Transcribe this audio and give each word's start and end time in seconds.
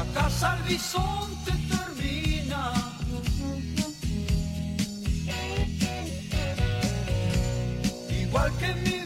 La 0.00 0.06
casa 0.14 0.52
al 0.52 0.62
bisonte 0.62 1.52
termina. 1.68 2.72
Igual 8.08 8.50
que 8.58 8.74
mi 8.76 8.99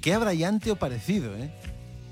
E 0.00 0.02
que 0.02 0.12
é 0.12 0.14
abraiante 0.14 0.72
o 0.72 0.80
parecido, 0.80 1.28
eh? 1.36 1.52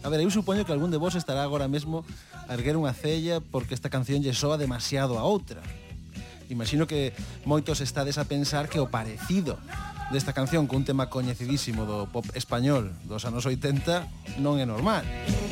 A 0.05 0.13
ver, 0.13 0.21
eu 0.21 0.29
supoño 0.29 0.69
que 0.69 0.77
algún 0.77 0.93
de 0.93 1.01
vos 1.01 1.17
estará 1.17 1.41
agora 1.41 1.73
mesmo 1.73 2.05
a 2.45 2.53
erguer 2.53 2.77
unha 2.77 2.93
cella 2.93 3.41
porque 3.41 3.73
esta 3.73 3.89
canción 3.89 4.21
lle 4.21 4.37
soa 4.37 4.61
demasiado 4.61 5.17
a 5.17 5.25
outra. 5.25 5.65
Imagino 6.53 6.85
que 6.85 7.17
moitos 7.49 7.81
estades 7.81 8.21
a 8.21 8.29
pensar 8.29 8.69
que 8.69 8.77
o 8.77 8.93
parecido 8.93 9.57
desta 10.13 10.37
canción 10.37 10.69
cun 10.69 10.85
tema 10.85 11.09
coñecidísimo 11.09 11.89
do 11.89 12.05
pop 12.13 12.29
español 12.37 12.93
dos 13.09 13.25
anos 13.25 13.49
80 13.49 14.37
non 14.37 14.61
é 14.61 14.69
normal. 14.69 15.09
Música 15.09 15.48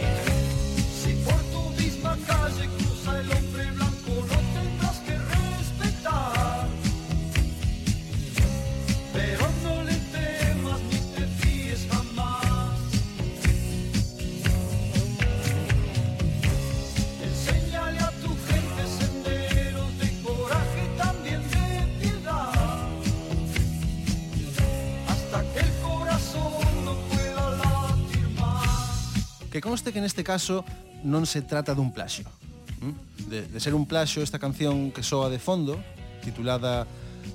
conste 29.67 29.91
que 29.91 29.99
neste 29.99 30.23
caso 30.23 30.63
non 31.03 31.27
se 31.27 31.43
trata 31.43 31.75
dun 31.75 31.91
plaxio. 31.91 32.31
Mm? 32.79 32.95
De, 33.27 33.39
de 33.51 33.59
ser 33.59 33.75
un 33.75 33.83
plaxio 33.91 34.23
esta 34.23 34.39
canción 34.39 34.95
que 34.95 35.03
soa 35.03 35.27
de 35.27 35.43
fondo, 35.43 35.75
titulada 36.23 36.87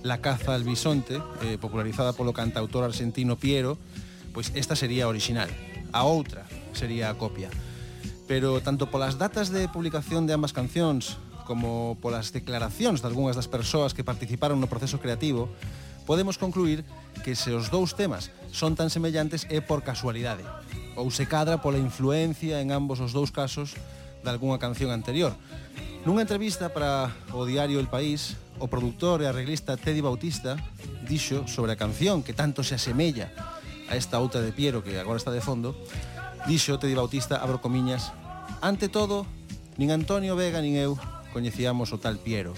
La 0.08 0.24
caza 0.24 0.56
al 0.56 0.64
bisonte, 0.64 1.20
eh, 1.44 1.59
popularizada 1.59 2.16
polo 2.16 2.31
cantautor 2.31 2.88
argentino 2.88 3.36
Piero, 3.36 3.75
pois 4.31 4.56
esta 4.56 4.80
sería 4.80 5.03
a 5.03 5.12
original. 5.12 5.52
A 5.91 6.08
outra 6.08 6.47
sería 6.72 7.12
a 7.12 7.20
copia. 7.20 7.52
Pero 8.31 8.64
tanto 8.64 8.88
polas 8.88 9.20
datas 9.20 9.52
de 9.52 9.68
publicación 9.68 10.24
de 10.24 10.31
ambas 10.31 10.56
cancións 10.56 11.20
como 11.44 12.00
polas 12.00 12.31
declaracións 12.31 13.03
de 13.03 13.12
algunhas 13.12 13.36
das 13.36 13.52
persoas 13.52 13.91
que 13.91 14.08
participaron 14.08 14.64
no 14.64 14.72
proceso 14.72 15.03
creativo, 15.03 15.52
podemos 16.08 16.40
concluir 16.40 16.88
que 17.28 17.36
se 17.36 17.52
os 17.52 17.68
dous 17.68 17.91
temas 18.00 18.31
son 18.56 18.80
tan 18.80 18.88
semellantes 18.88 19.44
é 19.52 19.59
por 19.59 19.84
casualidade 19.84 20.47
ou 21.02 21.10
se 21.10 21.26
cadra 21.26 21.58
pola 21.58 21.82
influencia 21.82 22.62
en 22.62 22.70
ambos 22.70 23.02
os 23.02 23.10
dous 23.10 23.34
casos 23.34 23.74
de 24.22 24.30
algunha 24.30 24.62
canción 24.62 24.94
anterior. 24.94 25.34
Nunha 26.06 26.22
entrevista 26.22 26.70
para 26.70 27.10
o 27.34 27.42
diario 27.46 27.82
El 27.82 27.90
País, 27.90 28.38
o 28.62 28.70
produtor 28.70 29.26
e 29.26 29.30
arreglista 29.30 29.78
Teddy 29.78 30.06
Bautista 30.06 30.62
dixo 31.10 31.50
sobre 31.50 31.74
a 31.74 31.82
canción 31.82 32.22
que 32.22 32.38
tanto 32.38 32.62
se 32.62 32.78
asemella 32.78 33.34
a 33.90 33.98
esta 33.98 34.22
outra 34.22 34.46
de 34.46 34.54
Piero 34.54 34.86
que 34.86 35.02
agora 35.02 35.18
está 35.18 35.34
de 35.34 35.42
fondo, 35.42 35.74
dixo 36.46 36.78
Teddy 36.78 36.94
Bautista, 36.94 37.42
abro 37.42 37.58
comiñas, 37.58 38.14
ante 38.62 38.86
todo, 38.86 39.26
nin 39.82 39.90
Antonio 39.90 40.38
Vega 40.38 40.62
nin 40.62 40.78
eu 40.78 41.02
coñecíamos 41.34 41.90
o 41.90 41.98
tal 41.98 42.22
Piero. 42.22 42.54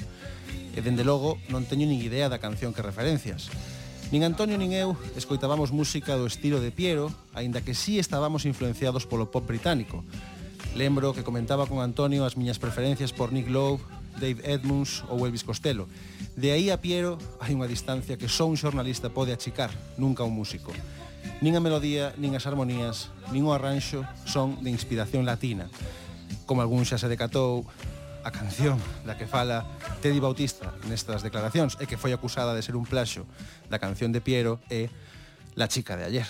E 0.76 0.82
dende 0.84 1.08
logo 1.08 1.40
non 1.48 1.64
teño 1.64 1.88
nin 1.88 2.04
idea 2.04 2.28
da 2.28 2.44
canción 2.44 2.76
que 2.76 2.84
referencias 2.84 3.48
Nin 4.12 4.26
Antonio 4.28 4.60
nin 4.60 4.76
eu 4.76 4.98
escoitábamos 5.16 5.72
música 5.72 6.20
do 6.20 6.28
estilo 6.28 6.60
de 6.60 6.74
Piero, 6.74 7.14
aínda 7.32 7.64
que 7.64 7.78
sí 7.78 8.02
estábamos 8.02 8.44
influenciados 8.44 9.08
polo 9.08 9.32
pop 9.32 9.46
británico. 9.48 10.04
Lembro 10.76 11.14
que 11.14 11.24
comentaba 11.24 11.70
con 11.70 11.80
Antonio 11.80 12.26
as 12.26 12.36
miñas 12.36 12.60
preferencias 12.60 13.14
por 13.14 13.32
Nick 13.32 13.48
Lowe, 13.48 13.80
Dave 14.20 14.42
Edmunds 14.44 15.06
ou 15.10 15.26
Elvis 15.26 15.46
Costello. 15.46 15.88
De 16.36 16.52
aí 16.52 16.74
a 16.74 16.82
Piero 16.82 17.22
hai 17.40 17.54
unha 17.54 17.70
distancia 17.70 18.18
que 18.18 18.30
só 18.30 18.50
un 18.50 18.58
xornalista 18.58 19.14
pode 19.14 19.34
achicar, 19.34 19.70
nunca 20.02 20.26
un 20.26 20.34
músico. 20.34 20.74
Nin 21.42 21.56
a 21.56 21.64
melodía, 21.64 22.14
nin 22.18 22.34
as 22.34 22.46
armonías, 22.50 23.14
nin 23.30 23.46
o 23.46 23.54
arranxo 23.54 24.06
son 24.26 24.62
de 24.66 24.74
inspiración 24.74 25.26
latina. 25.26 25.70
Como 26.50 26.62
algún 26.62 26.84
xa 26.84 26.98
se 26.98 27.10
decatou, 27.10 27.66
a 28.24 28.32
canción 28.32 28.80
da 29.04 29.20
que 29.20 29.28
fala 29.28 29.68
Teddy 30.00 30.24
Bautista 30.24 30.72
nestas 30.88 31.22
declaracións 31.22 31.76
e 31.80 31.86
que 31.86 32.00
foi 32.00 32.16
acusada 32.16 32.56
de 32.56 32.64
ser 32.64 32.80
un 32.80 32.88
plaxo 32.88 33.28
da 33.68 33.78
canción 33.78 34.16
de 34.16 34.24
Piero 34.24 34.64
é 34.72 34.88
La 35.54 35.68
chica 35.68 35.94
de 35.94 36.04
ayer. 36.10 36.26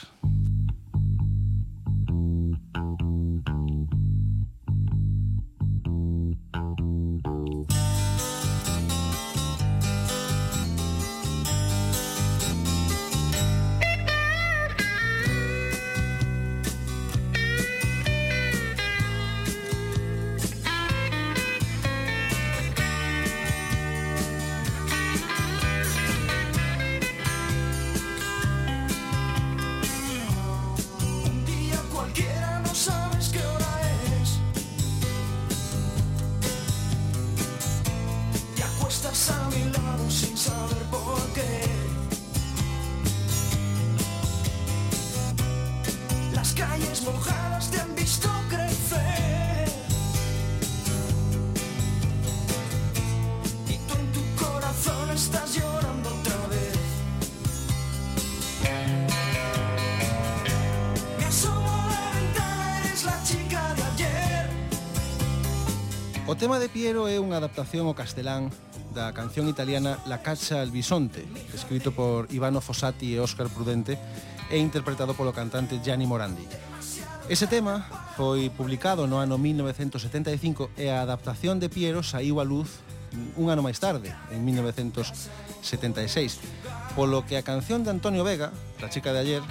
tema 66.43 66.59
de 66.59 66.67
Piero 66.67 67.07
é 67.07 67.23
unha 67.23 67.39
adaptación 67.39 67.87
ao 67.87 67.95
castelán 67.95 68.51
da 68.91 69.15
canción 69.15 69.47
italiana 69.47 70.03
La 70.03 70.19
caccia 70.19 70.59
al 70.59 70.75
bisonte, 70.75 71.23
escrito 71.55 71.95
por 71.95 72.27
Ivano 72.35 72.59
Fossati 72.59 73.15
e 73.15 73.23
Óscar 73.23 73.47
Prudente 73.47 73.95
e 74.51 74.59
interpretado 74.59 75.15
polo 75.15 75.31
cantante 75.31 75.79
Gianni 75.79 76.03
Morandi. 76.03 76.43
Ese 77.31 77.47
tema 77.47 77.87
foi 78.19 78.51
publicado 78.51 79.07
no 79.07 79.23
ano 79.23 79.39
1975 79.39 80.75
e 80.75 80.91
a 80.91 80.99
adaptación 80.99 81.63
de 81.63 81.71
Piero 81.71 82.03
saiu 82.03 82.43
a 82.43 82.45
luz 82.45 82.83
un 83.39 83.47
ano 83.47 83.63
máis 83.63 83.79
tarde, 83.79 84.11
en 84.35 84.43
1976, 84.43 86.43
polo 86.91 87.23
que 87.23 87.39
a 87.39 87.47
canción 87.47 87.87
de 87.87 87.95
Antonio 87.95 88.27
Vega, 88.27 88.51
La 88.83 88.91
chica 88.91 89.15
de 89.15 89.23
ayer, 89.23 89.43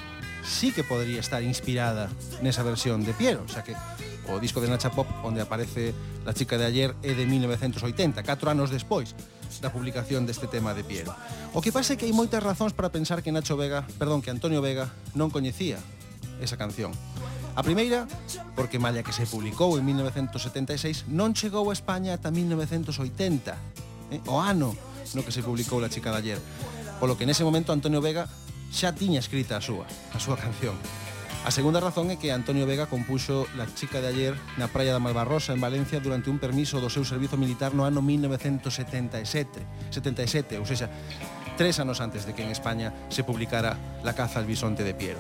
sí 0.45 0.77
que 0.77 0.85
podría 0.85 1.25
estar 1.25 1.41
inspirada 1.41 2.13
nesa 2.45 2.61
versión 2.61 3.01
de 3.01 3.17
Piero, 3.17 3.49
xa 3.49 3.65
que 3.65 3.73
O 4.31 4.39
disco 4.39 4.63
de 4.63 4.71
Nacha 4.71 4.95
Pop 4.95 5.09
onde 5.27 5.43
aparece 5.43 5.95
La 6.23 6.31
chica 6.35 6.55
de 6.55 6.65
ayer 6.65 6.95
é 7.03 7.15
de 7.19 7.27
1980, 7.27 8.23
4 8.23 8.51
anos 8.51 8.71
despois 8.71 9.15
da 9.59 9.75
publicación 9.75 10.25
deste 10.25 10.47
tema 10.47 10.73
de 10.73 10.87
Piero. 10.87 11.13
O 11.53 11.61
que 11.61 11.75
pasa 11.75 11.93
é 11.93 11.97
que 11.99 12.07
hai 12.07 12.15
moitas 12.15 12.41
razóns 12.41 12.73
para 12.73 12.95
pensar 12.95 13.21
que 13.21 13.35
Nacho 13.35 13.59
Vega, 13.59 13.83
perdón, 13.99 14.23
que 14.23 14.31
Antonio 14.31 14.63
Vega 14.63 14.89
non 15.19 15.35
coñecía 15.35 15.83
esa 16.39 16.55
canción. 16.55 16.95
A 17.53 17.61
primeira, 17.61 18.09
porque 18.57 18.81
malla 18.81 19.05
que 19.05 19.13
se 19.13 19.29
publicou 19.29 19.77
en 19.77 19.85
1976, 19.85 21.11
non 21.13 21.37
chegou 21.37 21.69
a 21.69 21.77
España 21.77 22.17
ata 22.17 22.33
1980, 22.33 23.53
eh? 24.15 24.23
o 24.31 24.41
ano 24.41 24.73
no 25.13 25.21
que 25.21 25.35
se 25.35 25.45
publicou 25.45 25.83
La 25.83 25.93
chica 25.93 26.15
de 26.15 26.19
ayer. 26.23 26.41
Polo 26.97 27.19
que 27.19 27.27
nese 27.27 27.45
momento 27.45 27.75
Antonio 27.75 28.01
Vega 28.01 28.31
xa 28.73 28.95
tiña 28.97 29.21
escrita 29.21 29.59
a 29.59 29.63
súa, 29.63 29.85
a 30.15 30.19
súa 30.23 30.41
canción. 30.41 30.79
A 31.43 31.51
segunda 31.51 31.83
razón 31.83 32.07
é 32.15 32.17
que 32.23 32.31
Antonio 32.31 32.71
Vega 32.71 32.87
compuxo 32.87 33.51
La 33.59 33.67
chica 33.67 33.99
de 33.99 34.07
ayer 34.07 34.39
na 34.63 34.71
praia 34.71 34.95
da 34.95 35.03
Malvarrosa 35.03 35.51
en 35.51 35.59
Valencia 35.59 35.99
durante 35.99 36.31
un 36.31 36.39
permiso 36.39 36.79
do 36.79 36.87
seu 36.87 37.03
servizo 37.03 37.35
militar 37.35 37.75
no 37.75 37.83
ano 37.83 37.99
1977, 37.99 39.91
77, 39.91 40.63
ou 40.63 40.67
seja, 40.71 40.87
tres 41.59 41.83
anos 41.83 41.99
antes 41.99 42.31
de 42.31 42.39
que 42.39 42.47
en 42.47 42.55
España 42.55 42.95
se 43.11 43.27
publicara 43.27 43.75
La 44.07 44.15
caza 44.15 44.39
al 44.39 44.47
bisonte 44.47 44.87
de 44.87 44.95
Piero. 44.95 45.19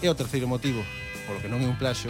E 0.00 0.08
o 0.08 0.16
terceiro 0.16 0.48
motivo, 0.48 0.80
polo 1.28 1.36
que 1.36 1.52
non 1.52 1.60
é 1.60 1.68
un 1.68 1.76
plaxo, 1.76 2.08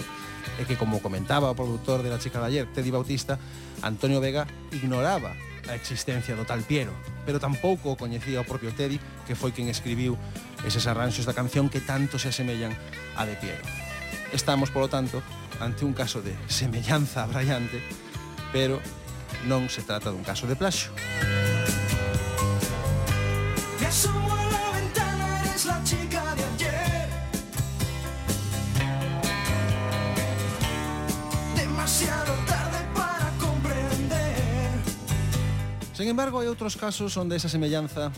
é 0.54 0.62
que, 0.62 0.78
como 0.78 1.02
comentaba 1.02 1.50
o 1.50 1.58
produtor 1.58 2.06
de 2.06 2.14
La 2.14 2.22
chica 2.22 2.38
de 2.38 2.46
ayer, 2.54 2.64
Teddy 2.70 2.94
Bautista, 2.94 3.42
Antonio 3.82 4.22
Vega 4.22 4.46
ignoraba 4.70 5.34
a 5.66 5.74
existencia 5.74 6.38
do 6.38 6.46
tal 6.46 6.62
Piero, 6.62 6.94
pero 7.26 7.42
tampouco 7.42 7.90
o 7.90 7.98
coñecía 7.98 8.38
o 8.38 8.46
propio 8.46 8.70
Teddy, 8.70 9.02
que 9.26 9.34
foi 9.34 9.50
quen 9.50 9.66
escribiu 9.66 10.14
eses 10.64 10.86
arranxos 10.86 11.26
da 11.26 11.36
canción 11.36 11.68
que 11.70 11.80
tanto 11.80 12.18
se 12.18 12.28
asemellan 12.28 12.74
a 13.14 13.26
de 13.26 13.36
Piero. 13.36 13.62
Estamos, 14.32 14.70
polo 14.70 14.88
tanto, 14.88 15.22
ante 15.60 15.84
un 15.84 15.94
caso 15.94 16.22
de 16.22 16.34
semellanza 16.48 17.22
abrallante, 17.22 17.82
pero 18.52 18.80
non 19.46 19.70
se 19.70 19.86
trata 19.86 20.10
dun 20.10 20.26
caso 20.26 20.50
de 20.50 20.58
plaxo. 20.58 20.90
Te 23.78 23.86
asomo 23.86 24.34
a 24.34 24.44
la 24.50 24.66
ventana, 24.74 25.26
eres 25.46 25.64
la 25.64 25.78
chica 25.86 26.22
de 26.34 26.44
ayer 26.44 27.08
Demasiado 31.54 32.32
tarde 32.44 32.80
para 32.90 33.30
comprender 33.38 34.82
Sen 35.94 36.10
embargo, 36.10 36.42
hai 36.42 36.50
outros 36.50 36.74
casos 36.74 37.14
onde 37.14 37.38
esa 37.38 37.48
semellanza 37.48 38.10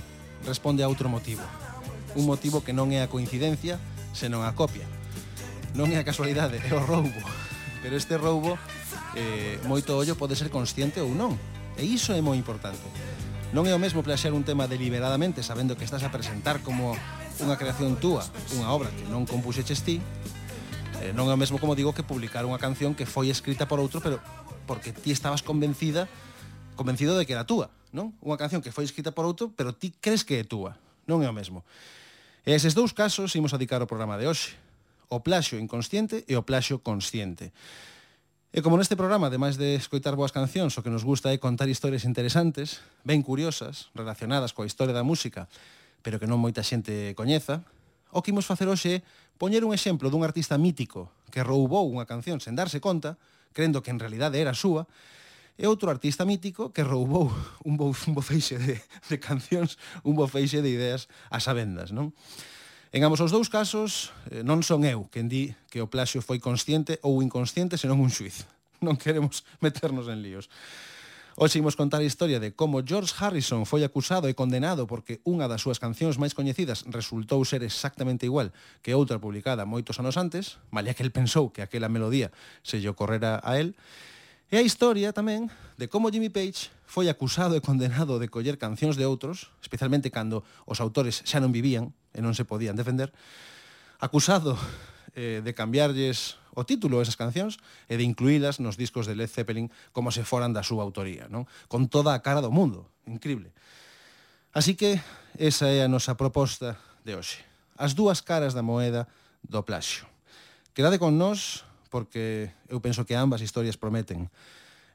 responde 0.48 0.80
a 0.80 0.88
outro 0.88 1.12
motivo 1.12 1.44
un 2.14 2.24
motivo 2.26 2.62
que 2.64 2.74
non 2.74 2.90
é 2.90 3.02
a 3.02 3.10
coincidencia, 3.10 3.78
senón 4.14 4.42
a 4.42 4.52
copia. 4.56 4.86
Non 5.74 5.90
é 5.94 5.98
a 6.02 6.06
casualidade, 6.06 6.58
é 6.58 6.72
o 6.74 6.82
roubo. 6.82 7.20
Pero 7.82 7.94
este 7.94 8.18
roubo, 8.18 8.58
eh, 9.14 9.58
moito 9.66 9.94
ollo 9.94 10.18
pode 10.18 10.34
ser 10.34 10.50
consciente 10.50 10.98
ou 11.00 11.14
non. 11.14 11.38
E 11.78 11.86
iso 11.86 12.12
é 12.12 12.20
moi 12.20 12.36
importante. 12.36 12.82
Non 13.50 13.66
é 13.66 13.74
o 13.74 13.82
mesmo 13.82 14.02
plaxear 14.02 14.34
un 14.34 14.46
tema 14.46 14.70
deliberadamente 14.70 15.42
sabendo 15.42 15.74
que 15.74 15.86
estás 15.86 16.02
a 16.06 16.10
presentar 16.14 16.62
como 16.62 16.94
unha 17.40 17.56
creación 17.56 17.96
túa, 17.98 18.26
unha 18.54 18.68
obra 18.70 18.92
que 18.92 19.06
non 19.08 19.24
compuxeches 19.26 19.82
ti, 19.82 19.98
eh, 21.02 21.10
non 21.16 21.26
é 21.30 21.34
o 21.34 21.40
mesmo 21.40 21.58
como 21.58 21.74
digo 21.74 21.96
que 21.96 22.04
publicar 22.04 22.44
unha 22.44 22.60
canción 22.60 22.94
que 22.94 23.08
foi 23.08 23.32
escrita 23.32 23.66
por 23.66 23.80
outro, 23.80 23.98
pero 24.04 24.22
porque 24.68 24.94
ti 24.94 25.10
estabas 25.10 25.42
convencida 25.42 26.06
convencido 26.76 27.18
de 27.18 27.26
que 27.26 27.36
era 27.36 27.44
túa, 27.44 27.68
non? 27.92 28.16
Unha 28.24 28.40
canción 28.40 28.64
que 28.64 28.72
foi 28.72 28.88
escrita 28.88 29.12
por 29.12 29.28
outro, 29.28 29.52
pero 29.52 29.76
ti 29.76 29.92
crees 30.00 30.24
que 30.24 30.40
é 30.40 30.44
túa. 30.48 30.80
Non 31.04 31.20
é 31.20 31.28
o 31.28 31.34
mesmo. 31.36 31.60
E 32.48 32.56
eses 32.56 32.72
dous 32.72 32.96
casos 32.96 33.36
imos 33.36 33.52
adicar 33.52 33.84
o 33.84 33.90
programa 33.90 34.16
de 34.16 34.24
hoxe, 34.24 34.56
o 35.12 35.20
plaxo 35.20 35.60
inconsciente 35.60 36.24
e 36.24 36.38
o 36.40 36.46
plaxo 36.46 36.80
consciente. 36.80 37.52
E 38.50 38.64
como 38.64 38.80
neste 38.80 38.96
programa, 38.96 39.28
ademais 39.28 39.60
de 39.60 39.76
escoitar 39.76 40.16
boas 40.16 40.32
cancións, 40.32 40.74
o 40.74 40.82
que 40.82 40.90
nos 40.90 41.04
gusta 41.04 41.30
é 41.30 41.38
contar 41.38 41.68
historias 41.68 42.08
interesantes, 42.08 42.80
ben 43.04 43.20
curiosas, 43.20 43.92
relacionadas 43.92 44.56
coa 44.56 44.64
historia 44.64 44.96
da 44.96 45.04
música, 45.04 45.52
pero 46.00 46.16
que 46.16 46.26
non 46.26 46.40
moita 46.40 46.64
xente 46.64 47.12
coñeza, 47.12 47.60
o 48.10 48.24
que 48.24 48.32
imos 48.32 48.48
facer 48.48 48.66
hoxe 48.72 48.90
é 48.90 49.02
poñer 49.36 49.62
un 49.62 49.76
exemplo 49.76 50.08
dun 50.08 50.24
artista 50.24 50.56
mítico 50.56 51.12
que 51.28 51.44
roubou 51.44 51.86
unha 51.92 52.08
canción 52.08 52.40
sen 52.40 52.56
darse 52.56 52.80
conta, 52.80 53.20
crendo 53.52 53.84
que 53.84 53.92
en 53.92 54.00
realidade 54.00 54.40
era 54.40 54.56
súa, 54.56 54.88
e 55.56 55.64
outro 55.66 55.90
artista 55.90 56.26
mítico 56.28 56.70
que 56.70 56.84
roubou 56.84 57.30
un, 57.68 57.74
bo, 57.80 57.90
un 57.90 58.12
bofeixe 58.14 58.58
de, 58.60 58.78
de 59.08 59.16
cancións, 59.18 59.80
un 60.04 60.14
bofeixe 60.14 60.62
de 60.62 60.70
ideas 60.70 61.10
ás 61.30 61.48
avendas, 61.48 61.90
non? 61.90 62.14
En 62.90 63.06
ambos 63.06 63.22
os 63.22 63.30
dous 63.30 63.46
casos, 63.46 64.10
eh, 64.34 64.42
non 64.42 64.66
son 64.66 64.82
eu 64.82 65.06
quen 65.14 65.30
di 65.30 65.54
que 65.70 65.78
o 65.78 65.86
plaxio 65.86 66.18
foi 66.26 66.42
consciente 66.42 66.98
ou 67.06 67.22
inconsciente, 67.22 67.78
senón 67.78 68.02
un 68.02 68.10
xuiz. 68.10 68.46
Non 68.80 68.96
queremos 68.96 69.44
meternos 69.60 70.08
en 70.08 70.24
líos. 70.24 70.48
Hoxe 71.36 71.62
imos 71.62 71.76
contar 71.76 72.00
a 72.00 72.08
historia 72.08 72.40
de 72.40 72.52
como 72.52 72.82
George 72.82 73.14
Harrison 73.16 73.62
foi 73.64 73.86
acusado 73.86 74.26
e 74.26 74.34
condenado 74.34 74.90
porque 74.90 75.22
unha 75.22 75.46
das 75.46 75.62
súas 75.62 75.78
cancións 75.78 76.18
máis 76.18 76.34
coñecidas 76.34 76.82
resultou 76.90 77.40
ser 77.46 77.62
exactamente 77.62 78.26
igual 78.26 78.50
que 78.82 78.92
outra 78.98 79.22
publicada 79.22 79.64
moitos 79.64 80.02
anos 80.02 80.18
antes, 80.18 80.58
malia 80.74 80.92
que 80.92 81.06
el 81.06 81.14
pensou 81.14 81.54
que 81.54 81.62
aquela 81.62 81.88
melodía 81.88 82.34
se 82.66 82.82
lle 82.82 82.90
ocorrera 82.90 83.38
a 83.40 83.56
él, 83.56 83.78
E 84.50 84.58
a 84.58 84.66
historia 84.66 85.14
tamén 85.14 85.46
de 85.78 85.86
como 85.86 86.10
Jimmy 86.10 86.26
Page 86.26 86.74
foi 86.82 87.06
acusado 87.06 87.54
e 87.54 87.62
condenado 87.62 88.18
de 88.18 88.26
coller 88.26 88.58
cancións 88.58 88.98
de 88.98 89.06
outros, 89.06 89.54
especialmente 89.62 90.10
cando 90.10 90.42
os 90.66 90.82
autores 90.82 91.22
xa 91.22 91.38
non 91.38 91.54
vivían 91.54 91.94
e 92.10 92.18
non 92.18 92.34
se 92.34 92.42
podían 92.42 92.74
defender, 92.74 93.14
acusado 94.02 94.58
eh, 95.14 95.38
de 95.38 95.54
cambiarlles 95.54 96.34
o 96.50 96.66
título 96.66 96.98
a 96.98 97.06
esas 97.06 97.14
cancións 97.14 97.62
e 97.86 97.94
de 97.94 98.02
incluílas 98.02 98.58
nos 98.58 98.74
discos 98.74 99.06
de 99.06 99.14
Led 99.14 99.30
Zeppelin 99.30 99.70
como 99.94 100.10
se 100.10 100.26
foran 100.26 100.50
da 100.50 100.66
súa 100.66 100.82
autoría, 100.82 101.30
non? 101.30 101.46
con 101.70 101.86
toda 101.86 102.10
a 102.10 102.18
cara 102.18 102.42
do 102.42 102.50
mundo, 102.50 102.90
increíble. 103.06 103.54
Así 104.50 104.74
que 104.74 104.98
esa 105.38 105.70
é 105.70 105.86
a 105.86 105.90
nosa 105.90 106.18
proposta 106.18 106.74
de 107.06 107.14
hoxe. 107.14 107.46
As 107.78 107.94
dúas 107.94 108.18
caras 108.18 108.50
da 108.50 108.66
moeda 108.66 109.06
do 109.46 109.62
plaxio. 109.62 110.10
Quedade 110.74 110.98
con 110.98 111.14
nós 111.14 111.62
porque 111.90 112.54
eu 112.70 112.80
penso 112.80 113.04
que 113.04 113.18
ambas 113.18 113.42
historias 113.42 113.76
prometen. 113.76 114.30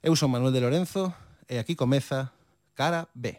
Eu 0.01 0.15
son 0.15 0.31
Manuel 0.31 0.55
de 0.55 0.63
Lorenzo 0.63 1.11
e 1.51 1.59
aquí 1.59 1.75
comeza 1.75 2.31
Cara 2.73 3.11
B. 3.13 3.37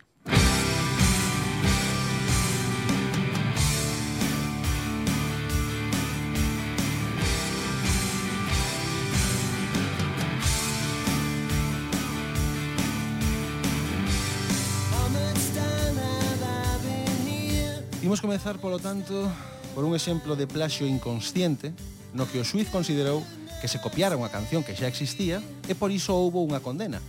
Imos 18.07 18.21
comezar, 18.23 18.63
polo 18.63 18.79
tanto, 18.79 19.27
por 19.75 19.83
un 19.83 19.97
exemplo 19.99 20.37
de 20.37 20.47
plaxio 20.47 20.87
inconsciente 20.87 21.75
no 22.15 22.23
que 22.31 22.39
o 22.39 22.47
suiz 22.47 22.71
considerou 22.71 23.27
que 23.61 23.69
se 23.69 23.81
copiara 23.81 24.19
unha 24.19 24.33
canción 24.33 24.63
que 24.63 24.77
xa 24.77 24.89
existía 24.89 25.41
e 25.69 25.75
por 25.75 25.91
iso 25.91 26.17
houbo 26.17 26.45
unha 26.45 26.61
condena. 26.61 27.01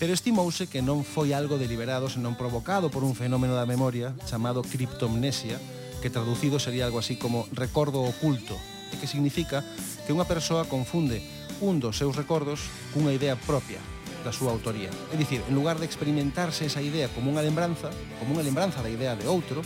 Pero 0.00 0.16
estimouse 0.16 0.64
que 0.66 0.80
non 0.80 1.04
foi 1.04 1.36
algo 1.36 1.60
deliberado 1.60 2.08
senón 2.08 2.34
provocado 2.34 2.88
por 2.88 3.04
un 3.04 3.12
fenómeno 3.12 3.52
da 3.52 3.68
memoria 3.68 4.16
chamado 4.24 4.64
criptomnesia, 4.64 5.60
que 6.00 6.08
traducido 6.08 6.56
sería 6.56 6.88
algo 6.88 6.98
así 6.98 7.20
como 7.20 7.44
recordo 7.52 8.00
oculto, 8.00 8.56
e 8.90 8.96
que 8.96 9.10
significa 9.10 9.60
que 10.08 10.16
unha 10.16 10.24
persoa 10.24 10.64
confunde 10.66 11.20
un 11.60 11.78
dos 11.78 12.00
seus 12.00 12.16
recordos 12.16 12.64
cunha 12.96 13.12
idea 13.12 13.36
propia 13.36 13.78
da 14.24 14.32
súa 14.32 14.52
autoría. 14.52 14.88
É 15.12 15.16
dicir, 15.16 15.40
en 15.48 15.54
lugar 15.56 15.80
de 15.80 15.88
experimentarse 15.88 16.68
esa 16.68 16.84
idea 16.84 17.08
como 17.12 17.32
unha 17.32 17.44
lembranza, 17.44 17.88
como 18.20 18.36
unha 18.36 18.44
lembranza 18.44 18.84
da 18.84 18.92
idea 18.92 19.16
de 19.16 19.28
outro, 19.28 19.64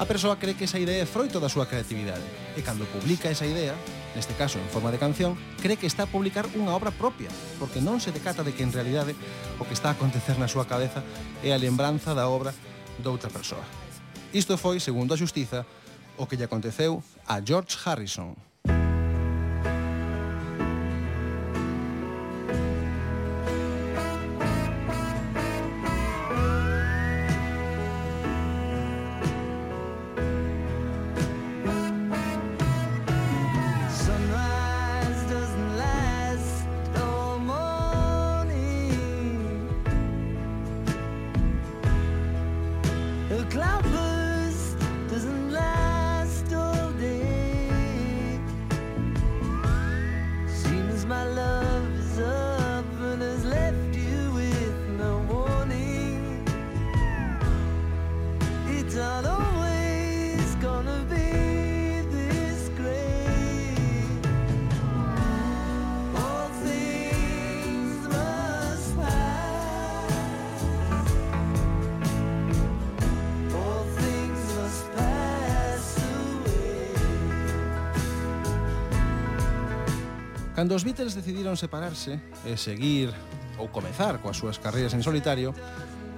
a 0.00 0.04
persoa 0.04 0.36
cree 0.40 0.56
que 0.56 0.64
esa 0.68 0.80
idea 0.80 1.00
é 1.00 1.08
froito 1.08 1.40
da 1.40 1.52
súa 1.52 1.68
creatividade. 1.68 2.24
E 2.56 2.60
cando 2.64 2.88
publica 2.88 3.28
esa 3.28 3.48
idea, 3.48 3.76
neste 4.14 4.34
caso 4.34 4.58
en 4.58 4.68
forma 4.68 4.90
de 4.90 5.00
canción, 5.00 5.36
cree 5.60 5.76
que 5.76 5.88
está 5.88 6.04
a 6.04 6.12
publicar 6.12 6.44
unha 6.52 6.72
obra 6.76 6.92
propia, 6.92 7.32
porque 7.56 7.80
non 7.80 7.98
se 7.98 8.12
decata 8.12 8.44
de 8.44 8.52
que 8.52 8.64
en 8.64 8.72
realidade 8.72 9.16
o 9.56 9.64
que 9.64 9.76
está 9.76 9.90
a 9.90 9.96
acontecer 9.96 10.36
na 10.36 10.50
súa 10.50 10.68
cabeza 10.68 11.00
é 11.40 11.52
a 11.52 11.60
lembranza 11.60 12.12
da 12.12 12.28
obra 12.28 12.52
doutra 13.00 13.32
persoa. 13.32 13.64
Isto 14.32 14.56
foi, 14.56 14.80
segundo 14.80 15.12
a 15.12 15.20
Xustiza, 15.20 15.64
o 16.16 16.28
que 16.28 16.36
lle 16.36 16.44
aconteceu 16.44 17.00
a 17.24 17.40
George 17.40 17.76
Harrison, 17.84 18.36
Cando 80.72 80.80
os 80.80 80.88
Beatles 80.88 81.12
decidiron 81.12 81.52
separarse 81.60 82.16
e 82.48 82.56
seguir 82.56 83.12
ou 83.60 83.68
comezar 83.68 84.24
coas 84.24 84.40
súas 84.40 84.56
carreiras 84.56 84.96
en 84.96 85.04
solitario, 85.04 85.52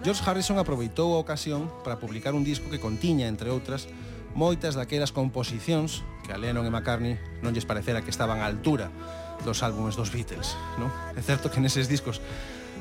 George 0.06 0.22
Harrison 0.22 0.62
aproveitou 0.62 1.10
a 1.10 1.18
ocasión 1.18 1.66
para 1.82 1.98
publicar 1.98 2.38
un 2.38 2.46
disco 2.46 2.70
que 2.70 2.78
contiña, 2.78 3.26
entre 3.26 3.50
outras, 3.50 3.90
moitas 4.30 4.78
daquelas 4.78 5.10
composicións 5.10 6.06
que 6.22 6.30
a 6.30 6.38
Lennon 6.38 6.62
e 6.62 6.70
McCartney 6.70 7.18
non 7.42 7.50
lles 7.50 7.66
parecera 7.66 8.06
que 8.06 8.14
estaban 8.14 8.38
á 8.38 8.46
altura 8.46 8.94
dos 9.42 9.58
álbumes 9.66 9.98
dos 9.98 10.14
Beatles. 10.14 10.54
Non? 10.78 10.86
É 11.18 11.22
certo 11.26 11.50
que 11.50 11.58
neses 11.58 11.90
discos 11.90 12.22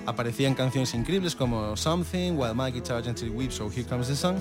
aparecían 0.06 0.54
cancións 0.54 0.94
increíbles 0.94 1.34
como 1.34 1.74
Something, 1.74 2.38
While 2.38 2.54
My 2.54 2.70
Guitar 2.70 3.02
Gently 3.02 3.34
Weeps 3.34 3.58
ou 3.66 3.74
Here 3.74 3.90
Comes 3.90 4.14
the 4.14 4.18
Sun, 4.20 4.38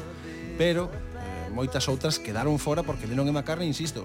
pero 0.61 0.93
eh, 1.17 1.49
moitas 1.49 1.89
outras 1.89 2.21
quedaron 2.21 2.61
fora 2.61 2.85
porque 2.85 3.09
Lennon 3.09 3.25
e 3.25 3.33
McCartney, 3.33 3.73
insisto, 3.73 4.05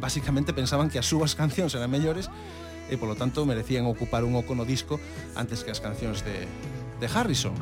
basicamente 0.00 0.52
pensaban 0.52 0.90
que 0.90 0.98
as 0.98 1.06
súas 1.06 1.34
cancións 1.34 1.74
eran 1.74 1.90
mellores 1.90 2.30
e 2.88 2.94
polo 3.00 3.16
tanto 3.16 3.48
merecían 3.48 3.88
ocupar 3.88 4.24
un 4.24 4.36
oco 4.36 4.52
no 4.52 4.68
disco 4.68 5.00
antes 5.34 5.64
que 5.64 5.72
as 5.72 5.80
cancións 5.80 6.20
de, 6.20 6.44
de 7.00 7.06
Harrison. 7.08 7.56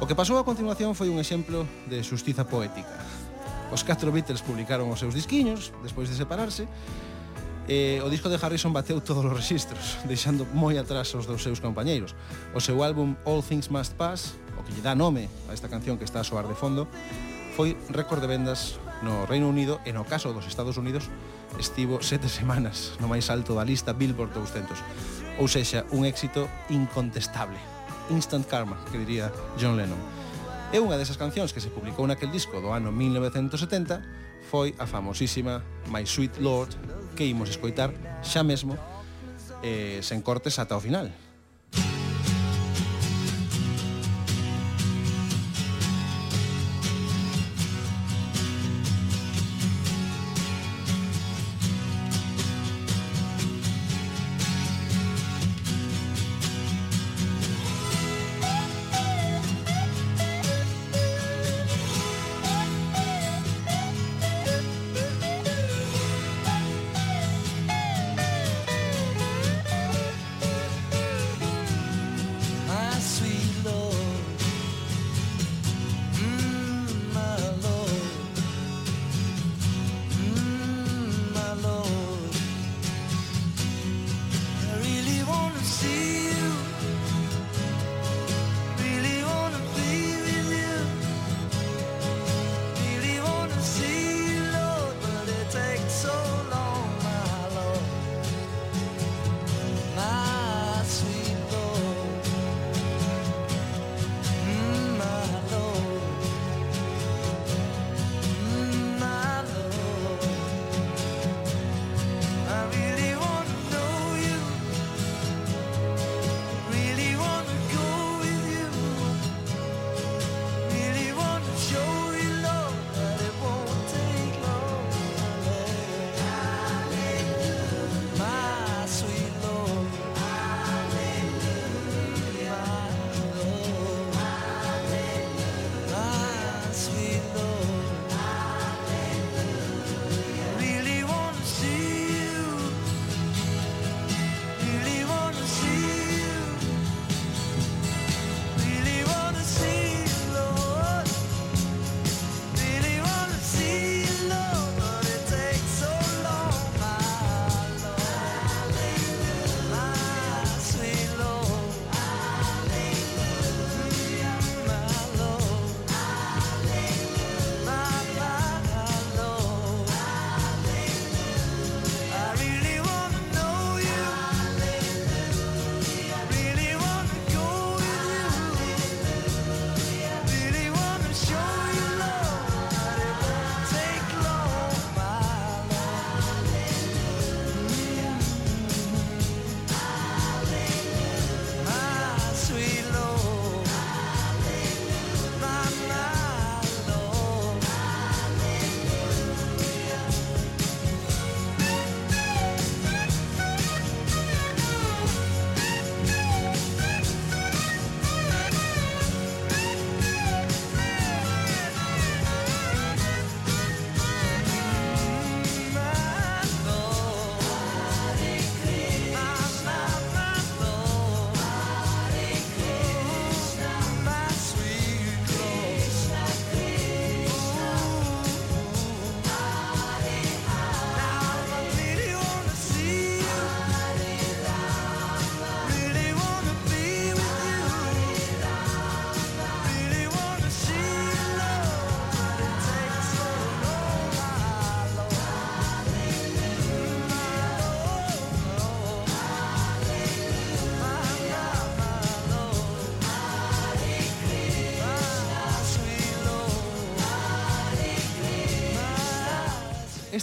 O 0.00 0.08
que 0.08 0.16
pasou 0.16 0.40
a 0.40 0.46
continuación 0.46 0.96
foi 0.96 1.12
un 1.12 1.20
exemplo 1.20 1.66
de 1.90 2.00
xustiza 2.00 2.46
poética. 2.46 2.96
Os 3.70 3.84
catro 3.84 4.10
Beatles 4.10 4.42
publicaron 4.42 4.90
os 4.90 4.98
seus 4.98 5.14
disquiños 5.14 5.70
despois 5.82 6.08
de 6.08 6.16
separarse 6.16 6.66
e 7.70 8.02
o 8.02 8.10
disco 8.10 8.26
de 8.26 8.34
Harrison 8.34 8.74
bateu 8.74 8.98
todos 8.98 9.22
os 9.22 9.30
registros, 9.30 9.94
deixando 10.10 10.42
moi 10.50 10.74
atrás 10.74 11.14
os 11.14 11.26
dos 11.26 11.38
seus 11.38 11.62
compañeiros. 11.62 12.18
O 12.50 12.58
seu 12.58 12.82
álbum 12.82 13.14
All 13.22 13.46
Things 13.46 13.70
Must 13.70 13.94
Pass, 13.94 14.34
o 14.58 14.66
que 14.66 14.74
lle 14.74 14.82
dá 14.82 14.98
nome 14.98 15.30
a 15.46 15.54
esta 15.54 15.70
canción 15.70 15.94
que 15.94 16.02
está 16.02 16.18
a 16.18 16.26
soar 16.26 16.50
de 16.50 16.56
fondo, 16.58 16.90
foi 17.54 17.78
récord 17.94 18.18
de 18.18 18.26
vendas 18.26 18.80
no 19.02 19.24
Reino 19.24 19.48
Unido 19.48 19.80
e 19.84 19.92
no 19.92 20.04
caso 20.04 20.32
dos 20.32 20.46
Estados 20.46 20.76
Unidos 20.76 21.08
estivo 21.58 22.00
sete 22.04 22.28
semanas 22.38 22.96
no 23.00 23.08
máis 23.08 23.28
alto 23.32 23.56
da 23.56 23.64
lista 23.64 23.96
Billboard 23.96 24.36
200 24.36 25.40
ou 25.40 25.48
sexa, 25.48 25.88
un 25.90 26.04
éxito 26.04 26.48
incontestable. 26.68 27.56
Instant 28.10 28.44
Karma, 28.44 28.76
que 28.92 28.98
diría 28.98 29.32
John 29.56 29.76
Lennon. 29.76 29.96
E 30.70 30.78
unha 30.78 31.00
desas 31.00 31.16
cancións 31.16 31.56
que 31.56 31.64
se 31.64 31.72
publicou 31.72 32.04
naquel 32.04 32.28
disco 32.28 32.60
do 32.60 32.70
ano 32.70 32.92
1970 32.92 34.04
foi 34.52 34.76
a 34.76 34.84
famosísima 34.84 35.64
My 35.88 36.04
Sweet 36.04 36.38
Lord 36.44 36.76
que 37.16 37.24
imos 37.24 37.48
escoitar 37.48 37.90
xa 38.22 38.44
mesmo 38.44 38.76
eh, 39.64 40.04
sen 40.04 40.20
cortes 40.20 40.60
ata 40.60 40.76
o 40.76 40.82
final. 40.82 41.08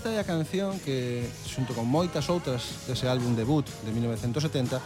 Esta 0.07 0.15
é 0.15 0.23
a 0.23 0.35
canción 0.39 0.79
que, 0.79 1.27
xunto 1.43 1.75
con 1.75 1.83
moitas 1.83 2.31
outras 2.31 2.87
dese 2.87 3.11
álbum 3.11 3.35
debut 3.35 3.67
de 3.83 3.91
1970, 3.91 4.79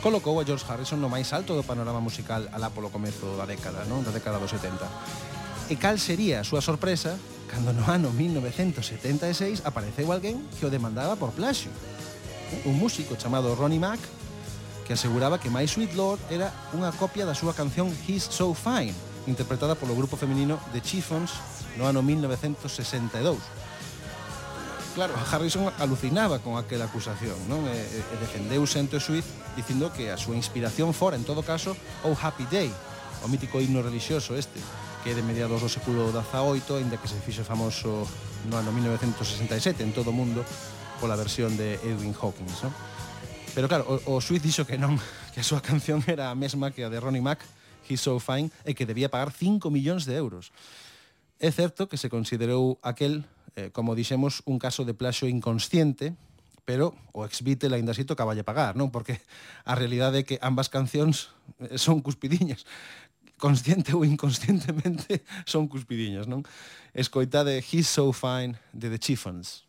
colocou 0.00 0.40
a 0.40 0.48
George 0.48 0.64
Harrison 0.64 0.96
no 0.96 1.12
máis 1.12 1.36
alto 1.36 1.52
do 1.52 1.60
panorama 1.60 2.00
musical 2.00 2.48
alá 2.56 2.72
polo 2.72 2.88
comezo 2.88 3.36
da 3.36 3.44
década, 3.44 3.84
non? 3.84 4.00
Da 4.00 4.16
década 4.16 4.40
dos 4.40 4.48
70. 4.48 4.80
E 5.68 5.76
cal 5.76 6.00
sería 6.00 6.40
a 6.40 6.48
súa 6.48 6.64
sorpresa 6.64 7.20
cando 7.52 7.76
no 7.76 7.84
ano 7.84 8.08
1976 8.16 9.60
apareceu 9.68 10.08
alguén 10.08 10.40
que 10.56 10.64
o 10.64 10.72
demandaba 10.72 11.20
por 11.20 11.36
plaxio. 11.36 11.68
Un 12.64 12.80
músico 12.80 13.12
chamado 13.20 13.52
Ronnie 13.52 13.76
Mack 13.76 14.00
que 14.88 14.96
aseguraba 14.96 15.36
que 15.36 15.52
My 15.52 15.68
Sweet 15.68 15.92
Lord 15.92 16.32
era 16.32 16.48
unha 16.72 16.96
copia 16.96 17.28
da 17.28 17.36
súa 17.36 17.52
canción 17.52 17.92
He's 18.08 18.24
So 18.24 18.56
Fine, 18.56 18.96
interpretada 19.28 19.76
polo 19.76 19.92
grupo 19.92 20.16
feminino 20.16 20.56
The 20.72 20.80
Chiffons 20.80 21.36
no 21.76 21.84
ano 21.84 22.00
1962. 22.00 23.65
Claro, 24.96 25.12
Harrison 25.30 25.70
alucinaba 25.78 26.38
con 26.38 26.56
aquela 26.56 26.88
acusación, 26.88 27.36
non? 27.52 27.68
E, 27.68 27.76
eh, 27.76 27.84
e 27.84 28.00
eh, 28.00 28.16
eh, 28.16 28.16
defendeuse 28.16 28.80
ante 28.80 28.96
o 28.96 29.02
suiz 29.04 29.28
dicindo 29.52 29.92
que 29.92 30.08
a 30.08 30.16
súa 30.16 30.40
inspiración 30.40 30.96
fora, 30.96 31.20
en 31.20 31.24
todo 31.28 31.44
caso, 31.44 31.76
o 32.00 32.16
Happy 32.16 32.48
Day, 32.48 32.72
o 33.20 33.28
mítico 33.28 33.60
himno 33.60 33.84
relixioso 33.84 34.32
este, 34.40 34.56
que 35.04 35.12
é 35.12 35.14
de 35.14 35.20
mediados 35.20 35.60
do 35.60 35.68
século 35.68 36.08
XVIII, 36.16 36.80
aínda 36.80 36.96
que 36.96 37.12
se 37.12 37.20
fixe 37.20 37.44
famoso 37.44 38.08
no 38.48 38.56
ano 38.56 38.72
1967 38.72 39.84
en 39.84 39.92
todo 39.92 40.08
o 40.08 40.16
mundo 40.16 40.40
pola 40.96 41.12
versión 41.12 41.60
de 41.60 41.76
Edwin 41.84 42.16
Hawkins, 42.16 42.64
non? 42.64 42.72
Pero 43.52 43.68
claro, 43.68 43.84
o, 44.08 44.16
o 44.16 44.24
suiz 44.24 44.40
dixo 44.40 44.64
que 44.64 44.80
non, 44.80 44.96
que 45.36 45.44
a 45.44 45.46
súa 45.46 45.60
canción 45.60 46.00
era 46.08 46.32
a 46.32 46.36
mesma 46.40 46.72
que 46.72 46.80
a 46.80 46.88
de 46.88 46.96
Ronnie 46.96 47.20
Mac, 47.20 47.44
He's 47.84 48.00
So 48.00 48.16
Fine, 48.16 48.48
e 48.64 48.72
que 48.72 48.88
debía 48.88 49.12
pagar 49.12 49.28
5 49.28 49.68
millóns 49.68 50.08
de 50.08 50.16
euros. 50.16 50.56
É 51.36 51.52
certo 51.52 51.84
que 51.84 52.00
se 52.00 52.08
considerou 52.08 52.80
aquel 52.80 53.28
eh, 53.56 53.72
como 53.72 53.96
dixemos, 53.96 54.44
un 54.44 54.60
caso 54.60 54.84
de 54.84 54.94
plaxo 54.94 55.26
inconsciente, 55.26 56.14
pero 56.66 56.94
o 57.16 57.24
ex 57.24 57.42
Beatle 57.42 57.74
ainda 57.74 57.96
así 57.96 58.04
tocaballe 58.04 58.46
pagar, 58.46 58.76
non? 58.76 58.94
Porque 58.94 59.18
a 59.64 59.74
realidade 59.74 60.22
é 60.22 60.26
que 60.26 60.36
ambas 60.44 60.70
cancións 60.70 61.34
eh, 61.58 61.80
son 61.80 62.04
cuspidiñas 62.04 62.68
consciente 63.36 63.92
ou 63.92 64.04
inconscientemente 64.04 65.22
son 65.44 65.68
cuspidiñas, 65.68 66.24
non? 66.24 66.42
Escoitade 66.96 67.60
He's 67.60 67.88
So 67.88 68.12
Fine 68.12 68.56
de 68.72 68.88
The 68.88 69.00
Chiffons. 69.00 69.65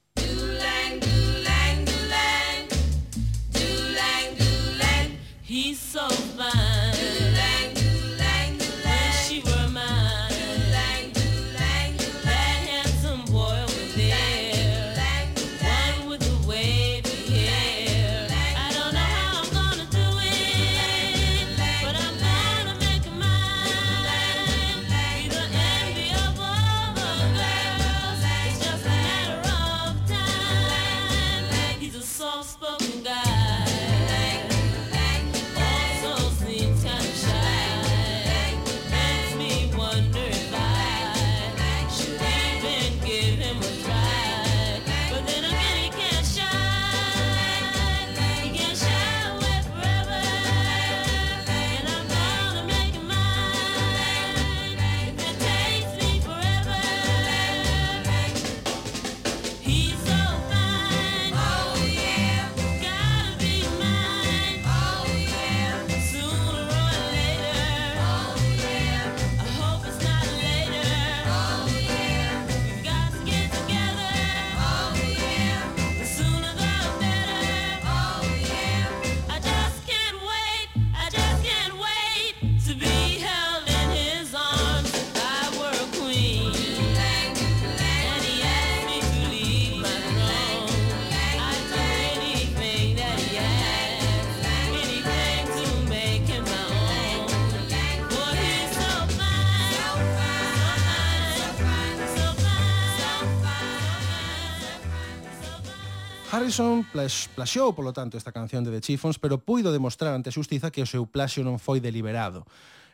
Morrison 106.47 106.87
plaxou, 107.35 107.75
polo 107.75 107.91
tanto, 107.91 108.15
esta 108.15 108.31
canción 108.31 108.63
de 108.63 108.71
The 108.71 108.79
Chiffons, 108.79 109.19
pero 109.19 109.35
puido 109.35 109.75
demostrar 109.75 110.15
ante 110.15 110.31
a 110.31 110.31
xustiza 110.31 110.71
que 110.71 110.79
o 110.79 110.87
seu 110.87 111.03
plaxio 111.03 111.43
non 111.43 111.59
foi 111.59 111.83
deliberado. 111.83 112.47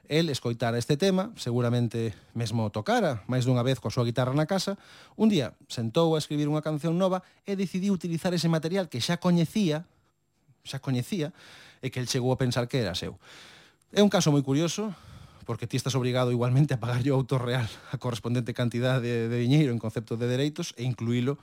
El 0.09 0.33
escoitara 0.33 0.81
este 0.81 0.97
tema, 0.97 1.29
seguramente 1.37 2.17
mesmo 2.33 2.65
tocara, 2.73 3.21
máis 3.29 3.45
dunha 3.45 3.61
vez 3.61 3.77
coa 3.77 3.93
súa 3.93 4.09
guitarra 4.09 4.33
na 4.33 4.49
casa, 4.49 4.73
un 5.21 5.29
día 5.29 5.53
sentou 5.69 6.17
a 6.17 6.21
escribir 6.25 6.49
unha 6.49 6.65
canción 6.65 6.97
nova 6.97 7.21
e 7.45 7.53
decidiu 7.53 7.93
utilizar 7.93 8.33
ese 8.33 8.49
material 8.49 8.89
que 8.89 8.97
xa 8.97 9.21
coñecía, 9.21 9.85
xa 10.65 10.81
coñecía, 10.81 11.29
e 11.85 11.93
que 11.93 12.01
el 12.01 12.09
chegou 12.09 12.33
a 12.33 12.41
pensar 12.41 12.65
que 12.65 12.81
era 12.81 12.97
seu. 12.97 13.21
É 13.93 14.01
un 14.01 14.09
caso 14.09 14.33
moi 14.33 14.41
curioso, 14.41 14.97
porque 15.45 15.69
ti 15.69 15.77
estás 15.77 15.93
obrigado 15.93 16.33
igualmente 16.33 16.73
a 16.73 16.81
pagar 16.81 17.05
ao 17.05 17.21
autor 17.21 17.45
real 17.45 17.69
a 17.93 18.01
correspondente 18.01 18.57
cantidade 18.57 19.05
de, 19.05 19.29
de 19.29 19.37
diñeiro 19.45 19.69
en 19.69 19.77
concepto 19.77 20.17
de 20.17 20.25
dereitos 20.25 20.73
e 20.73 20.89
incluílo 20.89 21.37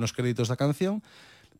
nos 0.00 0.16
créditos 0.16 0.48
da 0.48 0.56
canción, 0.56 1.04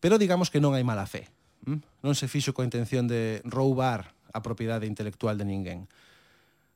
Pero 0.02 0.18
digamos 0.18 0.50
que 0.50 0.58
non 0.58 0.74
hai 0.74 0.82
mala 0.82 1.06
fe. 1.06 1.30
Hm? 1.62 1.78
Non 2.02 2.18
se 2.18 2.26
fixo 2.26 2.50
coa 2.50 2.66
intención 2.66 3.06
de 3.06 3.38
roubar 3.46 4.10
a 4.34 4.42
propiedade 4.42 4.90
intelectual 4.90 5.38
de 5.38 5.46
ninguén. 5.46 5.86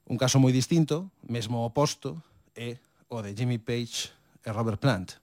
Un 0.06 0.14
caso 0.14 0.38
moi 0.38 0.54
distinto, 0.54 1.10
mesmo 1.26 1.66
oposto, 1.66 2.22
é 2.54 2.78
o 3.10 3.26
de 3.26 3.34
Jimmy 3.34 3.58
Page 3.58 4.14
e 4.46 4.48
Robert 4.54 4.78
Plant. 4.78 5.18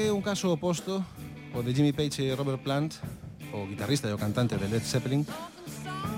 que 0.00 0.10
un 0.10 0.22
caso 0.24 0.48
oposto 0.48 1.04
o 1.52 1.60
de 1.60 1.76
Jimmy 1.76 1.92
Page 1.92 2.24
e 2.24 2.32
Robert 2.32 2.64
Plant, 2.64 2.96
o 3.52 3.68
guitarrista 3.68 4.08
e 4.08 4.16
o 4.16 4.16
cantante 4.16 4.56
de 4.56 4.64
Led 4.64 4.80
Zeppelin, 4.80 5.28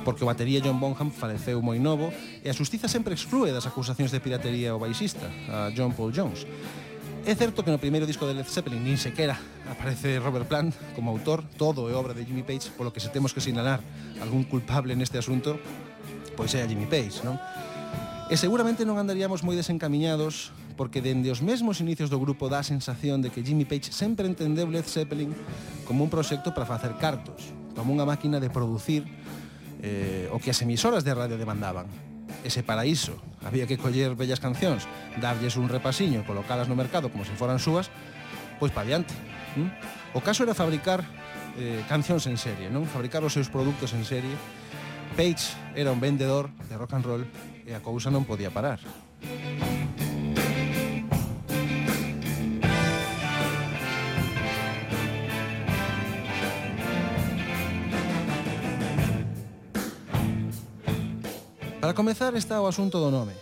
porque 0.07 0.23
o 0.23 0.31
batería 0.31 0.63
John 0.63 0.79
Bonham 0.79 1.11
faleceu 1.11 1.59
moi 1.59 1.83
novo 1.83 2.15
e 2.15 2.47
a 2.47 2.55
xustiza 2.55 2.87
sempre 2.87 3.19
exclúe 3.19 3.51
das 3.51 3.67
acusacións 3.67 4.15
de 4.15 4.23
piratería 4.23 4.71
ao 4.71 4.79
baixista, 4.79 5.27
a 5.51 5.75
John 5.75 5.91
Paul 5.99 6.15
Jones. 6.15 6.47
É 7.27 7.35
certo 7.35 7.67
que 7.67 7.75
no 7.75 7.83
primeiro 7.83 8.07
disco 8.07 8.23
de 8.23 8.39
Led 8.39 8.47
Zeppelin 8.47 8.87
nin 8.87 8.95
sequera 8.95 9.35
aparece 9.67 10.23
Robert 10.23 10.47
Plant 10.47 10.79
como 10.95 11.11
autor, 11.11 11.43
todo 11.59 11.91
é 11.91 11.95
obra 11.99 12.15
de 12.15 12.23
Jimmy 12.23 12.47
Page, 12.47 12.71
polo 12.79 12.95
que 12.95 13.03
se 13.03 13.11
temos 13.11 13.35
que 13.35 13.43
sinalar 13.43 13.83
algún 14.23 14.47
culpable 14.47 14.95
neste 14.95 15.19
asunto, 15.19 15.59
pois 16.39 16.55
é 16.55 16.63
a 16.63 16.71
Jimmy 16.71 16.87
Page, 16.87 17.27
non? 17.27 17.35
E 18.31 18.39
seguramente 18.39 18.87
non 18.87 18.95
andaríamos 19.03 19.43
moi 19.43 19.59
desencamiñados 19.59 20.55
porque 20.73 21.05
dende 21.05 21.31
os 21.31 21.45
mesmos 21.45 21.79
inicios 21.79 22.09
do 22.09 22.19
grupo 22.19 22.49
dá 22.49 22.61
a 22.61 22.67
sensación 22.67 23.21
de 23.21 23.31
que 23.31 23.45
Jimmy 23.45 23.65
Page 23.65 23.93
sempre 23.93 24.27
entendeu 24.27 24.67
Led 24.67 24.89
Zeppelin 24.89 25.31
como 25.85 26.05
un 26.05 26.11
proxecto 26.11 26.51
para 26.57 26.67
facer 26.67 26.97
cartos, 26.99 27.53
como 27.77 27.93
unha 27.93 28.09
máquina 28.09 28.41
de 28.41 28.49
producir 28.49 29.05
eh, 29.85 30.29
o 30.33 30.41
que 30.41 30.51
as 30.51 30.61
emisoras 30.65 31.05
de 31.05 31.13
radio 31.13 31.37
demandaban. 31.37 31.87
Ese 32.43 32.65
paraíso, 32.65 33.15
había 33.45 33.69
que 33.69 33.79
coller 33.79 34.17
bellas 34.19 34.41
cancións, 34.41 34.89
darlles 35.21 35.55
un 35.61 35.69
repasiño, 35.69 36.25
colocalas 36.27 36.67
no 36.67 36.75
mercado 36.75 37.13
como 37.13 37.23
se 37.23 37.37
foran 37.37 37.61
súas, 37.63 37.93
pois 38.59 38.75
pa 38.75 38.83
diante. 38.83 39.15
¿Mm? 39.55 40.17
O 40.17 40.21
caso 40.25 40.43
era 40.43 40.57
fabricar 40.57 41.05
eh, 41.61 41.85
cancións 41.87 42.27
en 42.27 42.41
serie, 42.41 42.73
non 42.73 42.89
fabricar 42.89 43.23
os 43.23 43.37
seus 43.37 43.53
produtos 43.53 43.93
en 43.93 44.03
serie, 44.03 44.35
Page 45.17 45.53
era 45.75 45.93
un 45.93 46.01
vendedor 46.01 46.49
de 46.69 46.77
rock 46.77 46.95
and 46.95 47.05
roll 47.05 47.25
e 47.67 47.77
a 47.77 47.85
cousa 47.85 48.09
non 48.09 48.25
podía 48.25 48.49
parar. 48.49 48.81
Para 61.93 62.09
comezar 62.09 62.33
está 62.37 62.57
o 62.57 62.65
asunto 62.65 62.97
do 62.97 63.13
nome 63.13 63.37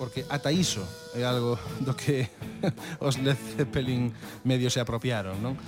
porque 0.00 0.24
ata 0.32 0.48
iso 0.48 0.80
é 1.12 1.28
algo 1.28 1.60
do 1.84 1.92
que 1.92 2.24
os 3.04 3.20
Led 3.20 3.36
Zeppelin 3.36 4.08
medio 4.48 4.72
se 4.72 4.80
apropiaron, 4.80 5.36
non? 5.44 5.60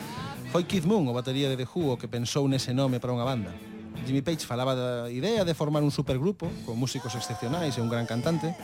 Foi 0.48 0.64
Keith 0.64 0.88
Moon, 0.88 1.04
o 1.04 1.12
batería 1.12 1.52
de 1.52 1.60
The 1.60 1.68
Who, 1.68 1.92
o 1.92 2.00
que 2.00 2.08
pensou 2.08 2.48
nese 2.48 2.72
nome 2.72 2.96
para 2.96 3.12
unha 3.12 3.28
banda. 3.28 3.52
Jimmy 4.08 4.24
Page 4.24 4.48
falaba 4.48 4.72
da 4.72 5.12
idea 5.12 5.44
de 5.44 5.52
formar 5.52 5.84
un 5.84 5.92
supergrupo 5.92 6.48
con 6.64 6.80
músicos 6.80 7.12
excepcionais 7.12 7.76
e 7.76 7.84
un 7.84 7.92
gran 7.92 8.08
cantante, 8.08 8.56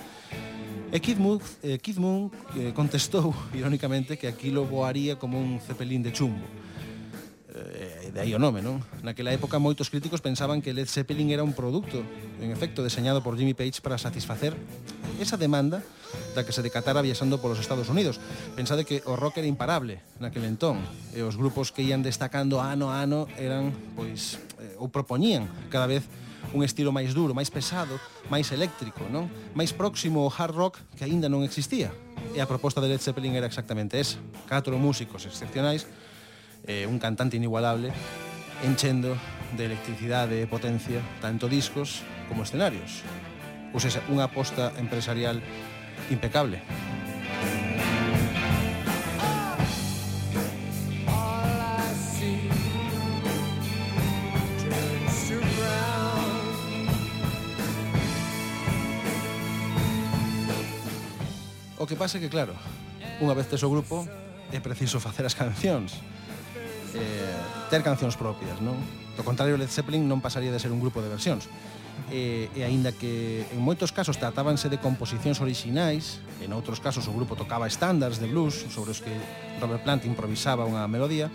E 0.88 0.96
Keith 0.96 1.20
Moon, 1.20 1.36
eh, 1.60 1.76
Keith 1.76 2.00
Moon 2.00 2.32
eh, 2.56 2.72
contestou, 2.72 3.36
irónicamente, 3.52 4.16
que 4.16 4.24
aquilo 4.24 4.64
voaría 4.64 5.20
como 5.20 5.36
un 5.36 5.60
cepelín 5.60 6.00
de 6.00 6.16
chumbo. 6.16 6.48
Eh, 7.52 7.97
De 8.18 8.26
aí 8.26 8.34
o 8.34 8.42
nome, 8.42 8.66
non? 8.66 8.82
Naquela 9.06 9.30
época 9.30 9.62
moitos 9.62 9.94
críticos 9.94 10.18
pensaban 10.18 10.58
que 10.58 10.74
Led 10.74 10.90
Zeppelin 10.90 11.30
era 11.30 11.46
un 11.46 11.54
produto, 11.54 12.02
en 12.42 12.50
efecto, 12.50 12.82
deseñado 12.82 13.22
por 13.22 13.38
Jimmy 13.38 13.54
Page 13.54 13.78
para 13.78 13.94
satisfacer 13.94 14.58
esa 15.22 15.38
demanda 15.38 15.86
da 16.34 16.42
que 16.42 16.50
se 16.50 16.58
decatara 16.58 16.98
viaxando 16.98 17.38
polos 17.38 17.62
Estados 17.62 17.86
Unidos. 17.86 18.18
Pensade 18.58 18.82
que 18.82 19.06
o 19.06 19.14
rock 19.14 19.38
era 19.38 19.46
imparable 19.46 20.02
naquele 20.18 20.50
entón, 20.50 20.82
e 21.14 21.22
os 21.22 21.38
grupos 21.38 21.70
que 21.70 21.86
ian 21.86 22.02
destacando 22.02 22.58
ano 22.58 22.90
a 22.90 23.06
ano 23.06 23.30
eran, 23.38 23.70
pois, 23.94 24.42
eh, 24.58 24.82
ou 24.82 24.90
propoñían 24.90 25.46
cada 25.70 25.86
vez 25.86 26.02
un 26.50 26.66
estilo 26.66 26.90
máis 26.90 27.14
duro, 27.14 27.38
máis 27.38 27.54
pesado, 27.54 28.02
máis 28.26 28.50
eléctrico, 28.50 29.06
non? 29.14 29.30
Máis 29.54 29.70
próximo 29.70 30.26
ao 30.26 30.34
hard 30.34 30.58
rock 30.58 30.74
que 30.98 31.06
aínda 31.06 31.30
non 31.30 31.46
existía. 31.46 31.94
E 32.34 32.42
a 32.42 32.50
proposta 32.50 32.82
de 32.82 32.90
Led 32.90 32.98
Zeppelin 32.98 33.38
era 33.38 33.46
exactamente 33.46 33.94
esa. 33.94 34.18
Catro 34.50 34.74
músicos 34.74 35.22
excepcionais 35.22 35.86
eh, 36.66 36.86
un 36.86 36.98
cantante 36.98 37.36
inigualable 37.36 37.92
enchendo 38.64 39.16
de 39.56 39.64
electricidade 39.64 40.42
e 40.42 40.50
potencia 40.50 41.00
tanto 41.22 41.48
discos 41.48 42.02
como 42.28 42.42
escenarios. 42.42 43.06
Ou 43.72 43.80
seja, 43.80 44.02
unha 44.10 44.26
aposta 44.26 44.72
empresarial 44.80 45.40
impecable. 46.10 46.60
O 61.78 61.86
que 61.86 61.94
pasa 61.94 62.18
é 62.18 62.20
que, 62.20 62.28
claro, 62.28 62.58
unha 63.22 63.32
vez 63.38 63.46
tes 63.46 63.62
o 63.62 63.70
grupo 63.70 64.02
é 64.50 64.58
preciso 64.58 64.98
facer 64.98 65.22
as 65.22 65.38
cancións 65.38 65.94
eh, 66.94 67.68
ter 67.68 67.82
cancións 67.82 68.16
propias, 68.16 68.60
non? 68.64 68.78
Do 69.18 69.26
contrario, 69.26 69.58
Led 69.58 69.68
Zeppelin 69.68 70.06
non 70.06 70.22
pasaría 70.22 70.54
de 70.54 70.62
ser 70.62 70.70
un 70.70 70.78
grupo 70.78 71.02
de 71.02 71.10
versións. 71.10 71.50
E, 72.14 72.46
e 72.54 72.62
aínda 72.62 72.94
que 72.94 73.44
en 73.50 73.58
moitos 73.58 73.90
casos 73.90 74.16
tratábanse 74.16 74.70
de 74.70 74.78
composicións 74.78 75.42
orixinais, 75.42 76.22
en 76.38 76.54
outros 76.54 76.78
casos 76.78 77.10
o 77.10 77.12
grupo 77.12 77.34
tocaba 77.34 77.66
estándares 77.66 78.22
de 78.22 78.30
blues 78.30 78.54
sobre 78.70 78.94
os 78.94 79.02
que 79.02 79.10
Robert 79.58 79.82
Plant 79.82 80.06
improvisaba 80.06 80.62
unha 80.62 80.86
melodía, 80.86 81.26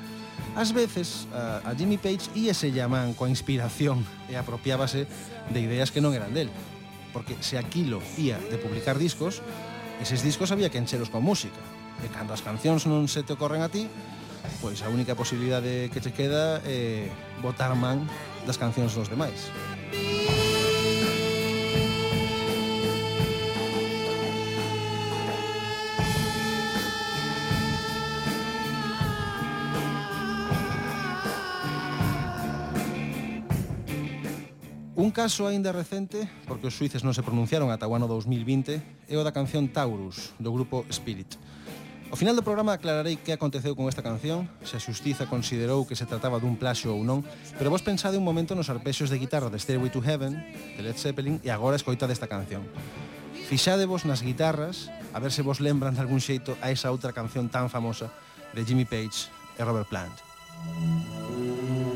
ás 0.55 0.71
veces 0.71 1.27
a, 1.35 1.61
a 1.67 1.71
Jimmy 1.75 1.99
Page 1.99 2.31
íese 2.33 2.71
llaman 2.71 3.13
coa 3.13 3.29
inspiración 3.29 4.01
e 4.31 4.39
apropiábase 4.39 5.05
de 5.51 5.59
ideas 5.59 5.91
que 5.91 6.01
non 6.01 6.15
eran 6.15 6.31
del. 6.31 6.49
Porque 7.11 7.37
se 7.43 7.59
aquilo 7.59 8.01
ía 8.17 8.39
de 8.49 8.57
publicar 8.57 8.97
discos, 8.97 9.43
eses 10.01 10.25
discos 10.25 10.49
había 10.49 10.71
que 10.71 10.81
encheros 10.81 11.11
con 11.11 11.21
música. 11.21 11.59
E 12.01 12.09
cando 12.09 12.33
as 12.33 12.41
cancións 12.41 12.89
non 12.89 13.05
se 13.05 13.21
te 13.21 13.35
ocorren 13.37 13.61
a 13.61 13.69
ti, 13.69 13.85
pois 14.61 14.81
a 14.83 14.89
única 14.89 15.15
posibilidade 15.15 15.89
que 15.91 15.99
che 15.99 16.11
queda 16.11 16.63
é 16.63 17.11
botar 17.43 17.75
man 17.75 18.07
das 18.47 18.59
cancións 18.59 18.95
dos 18.95 19.07
demais. 19.07 19.51
Un 35.03 35.11
caso 35.11 35.47
aínda 35.47 35.75
recente, 35.75 36.29
porque 36.47 36.71
os 36.71 36.79
suíces 36.79 37.03
non 37.03 37.11
se 37.11 37.27
pronunciaron 37.27 37.73
ata 37.75 37.89
o 37.89 37.91
ano 37.91 38.07
2020, 38.07 39.11
é 39.11 39.15
o 39.19 39.25
da 39.27 39.35
canción 39.35 39.67
Taurus, 39.67 40.31
do 40.39 40.53
grupo 40.55 40.87
Spirit. 40.87 41.35
Ao 42.13 42.15
final 42.15 42.37
do 42.37 42.45
programa 42.45 42.77
aclararei 42.77 43.17
que 43.17 43.33
aconteceu 43.33 43.73
con 43.73 43.89
esta 43.89 44.05
canción, 44.05 44.45
se 44.61 44.77
a 44.77 44.83
xustiza 44.85 45.25
considerou 45.25 45.81
que 45.81 45.97
se 45.97 46.05
trataba 46.05 46.37
dun 46.37 46.61
plaxio 46.61 46.93
ou 46.93 47.01
non, 47.01 47.25
pero 47.57 47.73
vos 47.73 47.81
pensade 47.81 48.21
un 48.21 48.27
momento 48.29 48.53
nos 48.53 48.69
arpexos 48.69 49.09
de 49.09 49.17
guitarra 49.17 49.49
de 49.49 49.57
Stairway 49.57 49.89
to 49.89 49.97
Heaven, 49.97 50.37
de 50.77 50.81
Led 50.85 50.93
Zeppelin, 50.93 51.41
e 51.41 51.49
agora 51.49 51.73
escoita 51.73 52.05
desta 52.05 52.29
canción. 52.29 52.69
Fixadevos 53.49 54.05
nas 54.05 54.21
guitarras, 54.21 54.93
a 55.09 55.17
ver 55.17 55.33
se 55.33 55.41
vos 55.41 55.57
lembran 55.57 55.97
de 55.97 56.05
algún 56.05 56.21
xeito 56.21 56.53
a 56.61 56.69
esa 56.69 56.93
outra 56.93 57.17
canción 57.17 57.49
tan 57.49 57.73
famosa 57.73 58.13
de 58.53 58.61
Jimmy 58.61 58.85
Page 58.85 59.33
e 59.57 59.65
Robert 59.65 59.89
Plant. 59.89 60.13
Música 60.69 61.92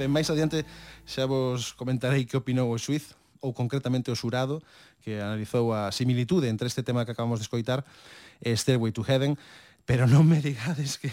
Ben, 0.00 0.08
máis 0.08 0.32
adiante 0.32 0.64
xa 1.04 1.28
vos 1.28 1.76
comentarei 1.76 2.24
que 2.24 2.32
opinou 2.32 2.72
o 2.72 2.80
Suiz 2.80 3.12
ou 3.44 3.52
concretamente 3.52 4.08
o 4.08 4.16
xurado 4.16 4.64
que 5.04 5.20
analizou 5.20 5.76
a 5.76 5.92
similitude 5.92 6.48
entre 6.48 6.72
este 6.72 6.80
tema 6.80 7.04
que 7.04 7.12
acabamos 7.12 7.36
de 7.36 7.44
escoitar 7.44 7.84
e 8.40 8.48
Stairway 8.56 8.96
to 8.96 9.04
Heaven, 9.04 9.36
pero 9.84 10.08
non 10.08 10.24
me 10.24 10.40
digades 10.40 10.96
que 10.96 11.12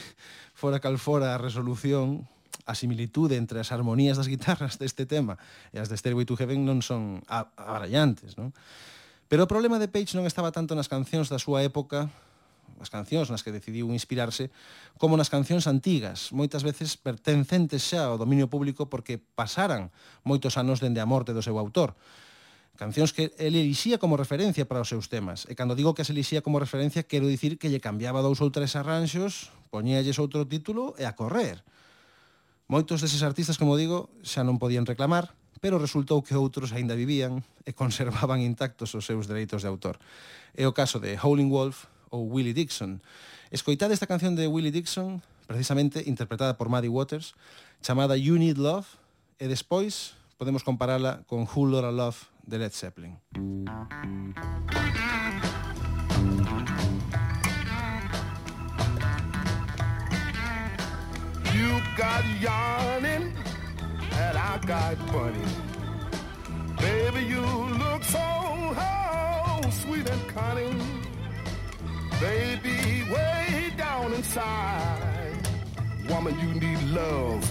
fora 0.56 0.80
cal 0.80 0.96
fora 1.04 1.36
a 1.36 1.42
resolución 1.44 2.32
a 2.64 2.80
similitude 2.80 3.36
entre 3.36 3.60
as 3.60 3.76
armonías 3.76 4.16
das 4.16 4.32
guitarras 4.32 4.80
deste 4.80 5.04
tema 5.04 5.36
e 5.76 5.84
as 5.84 5.92
de 5.92 6.00
Stairway 6.00 6.24
to 6.24 6.40
Heaven 6.40 6.64
non 6.64 6.80
son 6.80 7.20
abrallantes 7.28 8.40
non? 8.40 8.56
Pero 9.28 9.44
o 9.44 9.52
problema 9.52 9.84
de 9.84 9.92
Page 9.92 10.16
non 10.16 10.24
estaba 10.24 10.56
tanto 10.56 10.80
nas 10.80 10.88
cancións 10.88 11.28
da 11.28 11.44
súa 11.44 11.60
época 11.60 12.08
as 12.78 12.92
cancións 12.92 13.32
nas 13.32 13.42
que 13.42 13.56
decidiu 13.56 13.90
inspirarse, 13.90 14.52
como 15.00 15.16
nas 15.16 15.32
cancións 15.32 15.66
antigas, 15.66 16.30
moitas 16.36 16.62
veces 16.62 17.00
pertencentes 17.00 17.82
xa 17.82 18.12
ao 18.12 18.20
dominio 18.20 18.52
público 18.52 18.92
porque 18.92 19.18
pasaran 19.18 19.90
moitos 20.28 20.56
anos 20.60 20.84
dende 20.84 21.02
a 21.02 21.10
morte 21.10 21.32
do 21.32 21.42
seu 21.42 21.58
autor 21.58 21.96
cancións 22.78 23.12
que 23.12 23.34
ele 23.42 23.60
elixía 23.60 23.98
como 23.98 24.16
referencia 24.16 24.64
para 24.70 24.80
os 24.80 24.88
seus 24.88 25.10
temas. 25.10 25.50
E 25.50 25.58
cando 25.58 25.76
digo 25.76 25.98
que 25.98 26.06
as 26.06 26.14
elixía 26.14 26.46
como 26.46 26.62
referencia, 26.62 27.04
quero 27.04 27.28
dicir 27.28 27.58
que 27.58 27.68
lle 27.68 27.82
cambiaba 27.84 28.24
dous 28.24 28.40
ou 28.40 28.54
tres 28.54 28.78
arranxos, 28.78 29.52
poñíalles 29.74 30.22
outro 30.22 30.46
título 30.48 30.94
e 30.96 31.04
a 31.04 31.18
correr. 31.18 31.66
Moitos 32.72 33.04
deses 33.04 33.26
artistas, 33.26 33.58
como 33.60 33.76
digo, 33.76 34.08
xa 34.24 34.46
non 34.46 34.62
podían 34.62 34.88
reclamar, 34.88 35.34
pero 35.60 35.82
resultou 35.82 36.22
que 36.22 36.38
outros 36.38 36.72
aínda 36.72 36.96
vivían 36.96 37.42
e 37.66 37.74
conservaban 37.74 38.46
intactos 38.46 38.94
os 38.94 39.04
seus 39.04 39.26
dereitos 39.26 39.66
de 39.66 39.70
autor. 39.74 39.98
É 40.54 40.70
o 40.70 40.72
caso 40.72 41.02
de 41.02 41.18
Howling 41.18 41.50
Wolf, 41.50 41.90
ou 42.10 42.32
Willie 42.32 42.54
Dixon. 42.54 43.02
Escoitade 43.52 43.94
esta 43.94 44.08
canción 44.08 44.36
de 44.36 44.48
Willie 44.48 44.72
Dixon, 44.72 45.22
precisamente 45.48 46.04
interpretada 46.06 46.58
por 46.58 46.70
Maddie 46.70 46.90
Waters, 46.90 47.36
chamada 47.82 48.18
You 48.18 48.38
Need 48.38 48.58
Love, 48.58 48.88
e 49.40 49.48
despois 49.48 50.16
podemos 50.38 50.64
comparala 50.64 51.24
con 51.28 51.48
Who 51.48 51.66
Lotta 51.66 51.92
Love 51.92 52.18
de 52.46 52.58
Led 52.58 52.72
Zeppelin. 52.72 53.18
You 61.54 61.82
got 61.98 62.24
and 64.20 64.38
I 64.38 64.60
got. 64.66 64.98
Baby, 66.78 67.26
you 67.26 67.42
look 67.42 68.04
so 68.04 68.76
sweet 69.72 70.10
and 70.10 70.28
cunning. 70.28 71.17
Baby, 72.20 73.04
way 73.12 73.72
down 73.78 74.12
inside. 74.12 75.38
Woman, 76.10 76.34
you 76.40 76.60
need 76.60 76.82
love. 76.90 77.44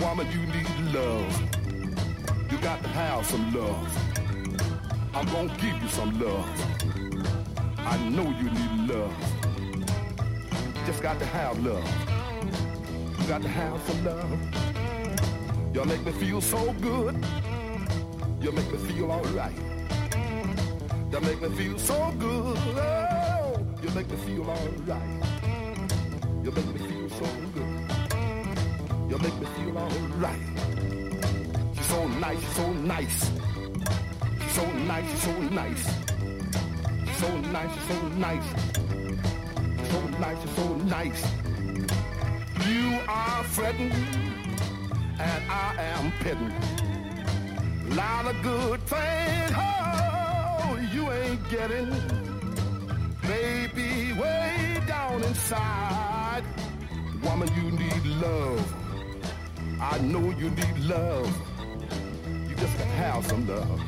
Woman, 0.00 0.28
you 0.30 0.46
need 0.46 0.94
love. 0.94 2.52
You 2.52 2.58
got 2.58 2.80
to 2.84 2.88
have 2.90 3.26
some 3.26 3.52
love. 3.52 3.88
I'm 5.12 5.26
gonna 5.26 5.52
give 5.58 5.76
you 5.82 5.88
some 5.88 6.20
love. 6.20 6.46
I 7.78 7.98
know 8.10 8.22
you 8.22 8.48
need 8.48 8.94
love. 8.94 9.14
Just 10.86 11.02
got 11.02 11.18
to 11.18 11.26
have 11.26 11.58
love. 11.64 11.84
You 13.20 13.26
got 13.26 13.42
to 13.42 13.48
have 13.48 13.80
some 13.88 14.04
love. 14.04 15.74
You 15.74 15.84
make 15.84 16.04
me 16.06 16.12
feel 16.12 16.40
so 16.40 16.72
good. 16.74 17.16
You 18.40 18.52
make 18.52 18.70
me 18.70 18.78
feel 18.78 19.10
alright. 19.10 19.58
You 21.10 21.20
make 21.20 21.42
me 21.42 21.48
feel 21.56 21.76
so 21.76 22.14
good. 22.20 23.11
Make 23.94 24.10
me 24.10 24.16
feel 24.16 24.48
alright. 24.48 25.22
You 26.42 26.50
make 26.50 26.66
me 26.66 26.78
feel 26.78 27.10
so 27.10 27.26
good. 27.52 27.90
You 29.10 29.18
make 29.18 29.38
me 29.38 29.46
feel 29.54 29.76
alright. 29.76 30.40
She's 31.74 31.86
so 31.86 32.08
nice, 32.08 32.56
so 32.56 32.72
nice. 32.72 33.30
She's 34.40 34.52
so 34.52 34.66
nice, 34.72 35.22
so 35.22 35.38
nice. 35.40 35.84
She's 37.04 37.16
so 37.18 37.36
nice, 37.52 37.74
so 37.86 38.08
nice. 38.16 38.48
She's 39.76 39.90
so 39.90 40.00
nice, 40.18 40.42
so 40.56 40.74
nice. 40.96 41.22
You 42.66 42.98
are 43.06 43.44
fretting, 43.44 43.92
and 45.20 45.50
I 45.50 45.74
am 45.96 46.12
petting. 46.20 46.54
Lot 47.94 48.24
of 48.26 48.42
good 48.42 48.80
things, 48.86 49.52
oh, 49.54 50.78
you 50.94 51.12
ain't 51.12 51.50
getting. 51.50 52.21
Baby, 53.32 54.12
way 54.12 54.82
down 54.86 55.22
inside. 55.22 56.44
Woman, 57.24 57.48
you 57.56 57.70
need 57.70 58.04
love. 58.20 58.74
I 59.80 59.98
know 60.00 60.24
you 60.40 60.50
need 60.50 60.78
love. 60.80 61.32
You 62.46 62.54
just 62.54 62.76
gotta 62.76 62.90
have 62.90 63.26
some 63.26 63.46
love. 63.48 63.80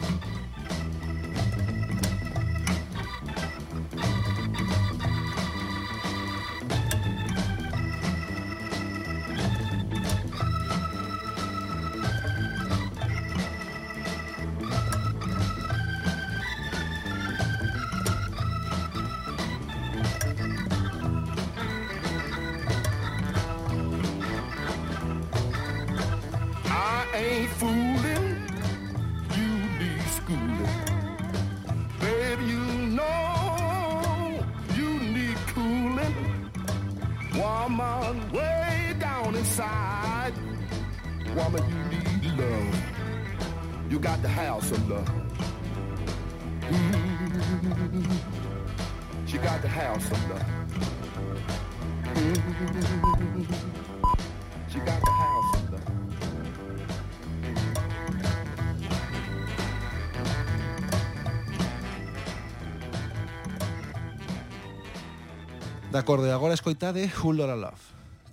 De 65.94 66.00
acordo, 66.00 66.26
e 66.26 66.35
agora 66.35 66.59
escoitade 66.59 67.07
Whole 67.22 67.38
Lotta 67.38 67.54
Love, 67.54 67.78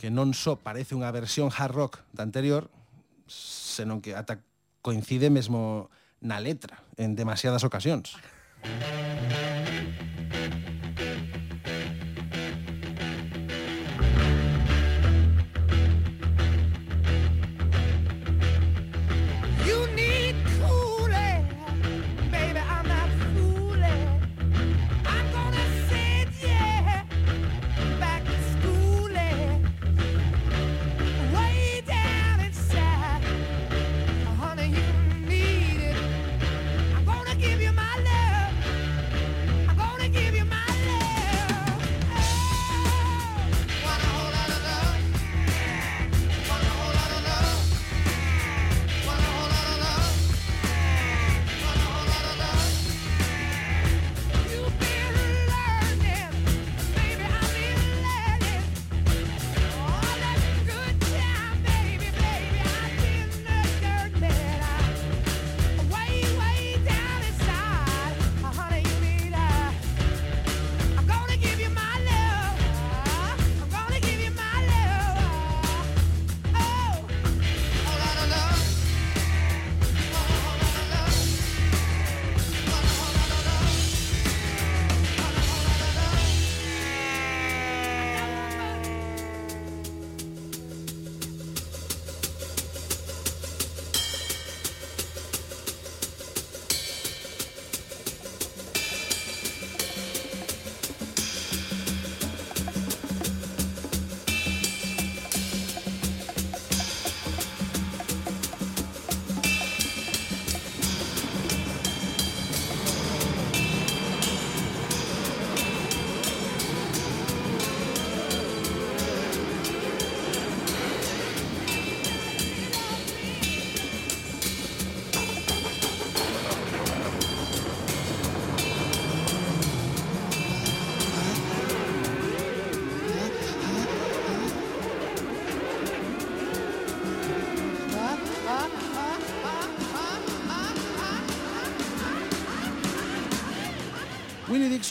que 0.01 0.09
non 0.09 0.33
só 0.33 0.57
parece 0.57 0.97
unha 0.97 1.13
versión 1.13 1.53
hard 1.53 1.77
rock 1.77 1.93
da 2.09 2.25
anterior, 2.25 2.73
senón 3.29 4.01
que 4.01 4.17
ata 4.17 4.41
coincide 4.81 5.29
mesmo 5.29 5.93
na 6.25 6.41
letra 6.41 6.81
en 6.97 7.13
demasiadas 7.13 7.61
ocasións. 7.61 8.17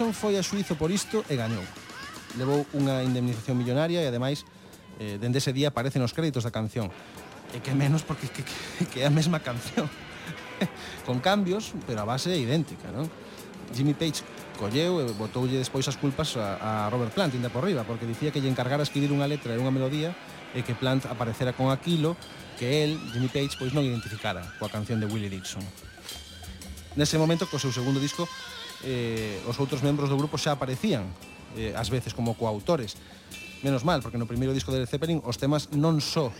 Johnson 0.00 0.16
foi 0.16 0.40
a 0.40 0.42
Suizo 0.42 0.80
por 0.80 0.88
isto 0.88 1.20
e 1.28 1.36
gañou. 1.36 1.60
Levou 2.40 2.64
unha 2.72 3.04
indemnización 3.04 3.60
millonaria 3.60 4.00
e 4.00 4.08
ademais 4.08 4.48
eh, 4.96 5.20
dende 5.20 5.44
ese 5.44 5.52
día 5.52 5.68
aparecen 5.68 6.00
os 6.00 6.16
créditos 6.16 6.40
da 6.40 6.48
canción. 6.48 6.88
E 7.52 7.60
que 7.60 7.76
menos 7.76 8.00
porque 8.00 8.24
que, 8.32 8.40
que, 8.40 8.88
que 8.88 8.98
é 9.04 9.06
a 9.06 9.12
mesma 9.12 9.44
canción. 9.44 9.92
Con 11.06 11.20
cambios, 11.20 11.76
pero 11.84 12.00
a 12.00 12.08
base 12.08 12.32
é 12.32 12.40
idéntica, 12.40 12.88
non? 12.88 13.12
Jimmy 13.76 13.92
Page 13.92 14.24
colleu 14.56 15.04
e 15.04 15.12
botoulle 15.12 15.60
despois 15.60 15.84
as 15.84 16.00
culpas 16.00 16.32
a, 16.40 16.56
a 16.56 16.70
Robert 16.88 17.12
Plant, 17.12 17.36
inda 17.36 17.52
por 17.52 17.68
riba, 17.68 17.84
porque 17.84 18.08
dicía 18.08 18.32
que 18.32 18.40
lle 18.40 18.48
encargara 18.48 18.80
escribir 18.80 19.12
unha 19.12 19.28
letra 19.28 19.52
e 19.52 19.60
unha 19.60 19.68
melodía 19.68 20.16
e 20.56 20.64
que 20.64 20.72
Plant 20.72 21.12
aparecera 21.12 21.52
con 21.52 21.68
aquilo 21.68 22.16
que 22.56 22.88
el, 22.88 22.96
Jimmy 23.12 23.28
Page, 23.28 23.52
pois 23.60 23.76
non 23.76 23.84
identificara 23.84 24.40
coa 24.56 24.72
canción 24.72 24.96
de 24.96 25.04
Willie 25.04 25.28
Dixon. 25.28 25.60
Nese 26.96 27.20
momento, 27.20 27.44
co 27.46 27.60
seu 27.60 27.68
segundo 27.70 28.00
disco, 28.00 28.24
eh, 28.84 29.40
os 29.44 29.56
outros 29.60 29.84
membros 29.84 30.08
do 30.08 30.16
grupo 30.16 30.40
xa 30.40 30.56
aparecían, 30.56 31.08
eh, 31.56 31.76
ás 31.76 31.88
veces 31.92 32.16
como 32.16 32.36
coautores. 32.36 32.96
Menos 33.60 33.84
mal, 33.84 34.00
porque 34.00 34.16
no 34.16 34.24
primeiro 34.24 34.56
disco 34.56 34.72
de 34.72 34.80
Led 34.80 34.88
Zeppelin 34.88 35.20
os 35.24 35.36
temas 35.36 35.68
non 35.76 36.00
só 36.00 36.32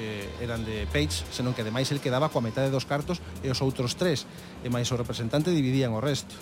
eh, 0.00 0.24
eran 0.40 0.64
de 0.64 0.88
Page, 0.88 1.28
senón 1.28 1.52
que 1.52 1.60
ademais 1.60 1.92
el 1.92 2.00
quedaba 2.00 2.32
coa 2.32 2.40
metade 2.40 2.72
dos 2.72 2.88
cartos 2.88 3.20
e 3.44 3.52
os 3.52 3.60
outros 3.60 3.96
tres, 3.96 4.24
e 4.64 4.68
máis 4.72 4.88
o 4.88 4.96
representante 4.96 5.52
dividían 5.52 5.92
o 5.92 6.00
resto. 6.00 6.32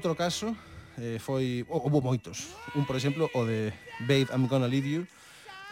Outro 0.00 0.16
caso 0.16 0.56
eh, 0.96 1.20
foi, 1.20 1.60
houve 1.68 2.00
moitos. 2.00 2.56
Un, 2.72 2.88
por 2.88 2.96
exemplo, 2.96 3.28
o 3.36 3.44
de 3.44 3.68
Babe, 4.08 4.32
I'm 4.32 4.48
Gonna 4.48 4.64
Leave 4.64 4.88
You, 4.88 5.02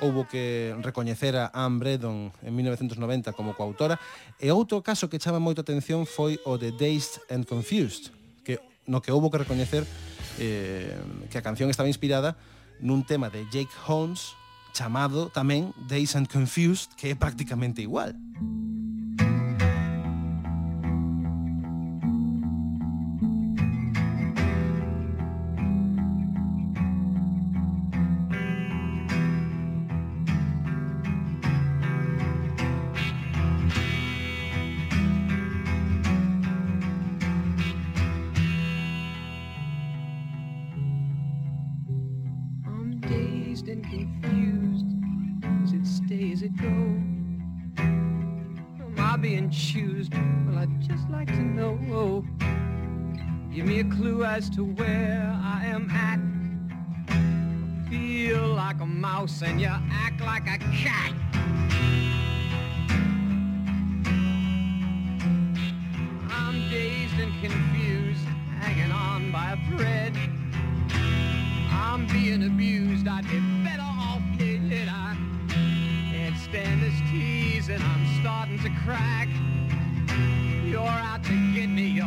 houbo 0.05 0.29
que 0.29 0.77
recoñecer 0.85 1.33
a 1.33 1.49
Anne 1.57 1.81
Bredon 1.81 2.29
en 2.45 2.53
1990 2.53 3.33
como 3.33 3.57
coautora. 3.57 3.97
E 4.37 4.53
outro 4.53 4.85
caso 4.85 5.09
que 5.09 5.17
chama 5.17 5.41
moito 5.41 5.65
atención 5.65 6.05
foi 6.05 6.37
o 6.45 6.61
de 6.61 6.77
Dazed 6.77 7.25
and 7.33 7.49
Confused, 7.49 8.13
que 8.45 8.61
no 8.85 9.01
que 9.01 9.17
houbo 9.17 9.33
que 9.33 9.41
recoñecer 9.41 9.89
eh, 10.37 10.93
que 11.33 11.41
a 11.41 11.45
canción 11.45 11.73
estaba 11.73 11.89
inspirada 11.89 12.37
nun 12.85 13.01
tema 13.01 13.33
de 13.33 13.49
Jake 13.49 13.73
Holmes 13.89 14.37
chamado 14.77 15.33
tamén 15.33 15.73
Dazed 15.89 16.21
and 16.21 16.29
Confused, 16.29 16.93
que 17.01 17.09
é 17.09 17.15
prácticamente 17.17 17.81
igual. 17.81 18.13
Música 18.13 18.88
to 54.39 54.63
where 54.63 55.37
I 55.43 55.67
am 55.67 55.91
at. 55.91 56.21
Feel 57.91 58.47
like 58.47 58.81
a 58.81 58.87
mouse 58.87 59.43
and 59.43 59.61
you 59.61 59.67
act 59.67 60.21
like 60.21 60.45
a 60.45 60.59
cat. 60.59 61.13
I'm 66.31 66.71
dazed 66.71 67.19
and 67.19 67.33
confused, 67.43 68.25
hanging 68.61 68.93
on 68.93 69.33
by 69.33 69.55
a 69.55 69.77
thread. 69.77 70.17
I'm 71.73 72.07
being 72.07 72.45
abused. 72.45 73.09
I'd 73.09 73.29
be 73.29 73.41
better 73.65 73.83
off 73.83 74.23
dead. 74.39 74.89
I 74.89 75.17
can't 75.51 76.39
stand 76.39 76.81
this 76.81 76.95
tease, 77.11 77.71
and 77.71 77.83
I'm 77.83 78.07
starting 78.21 78.61
to 78.61 78.71
crack. 78.85 79.29
You're 80.65 80.79
out 80.79 81.25
to 81.25 81.55
get 81.55 81.69
me. 81.69 81.89
You're 81.89 82.05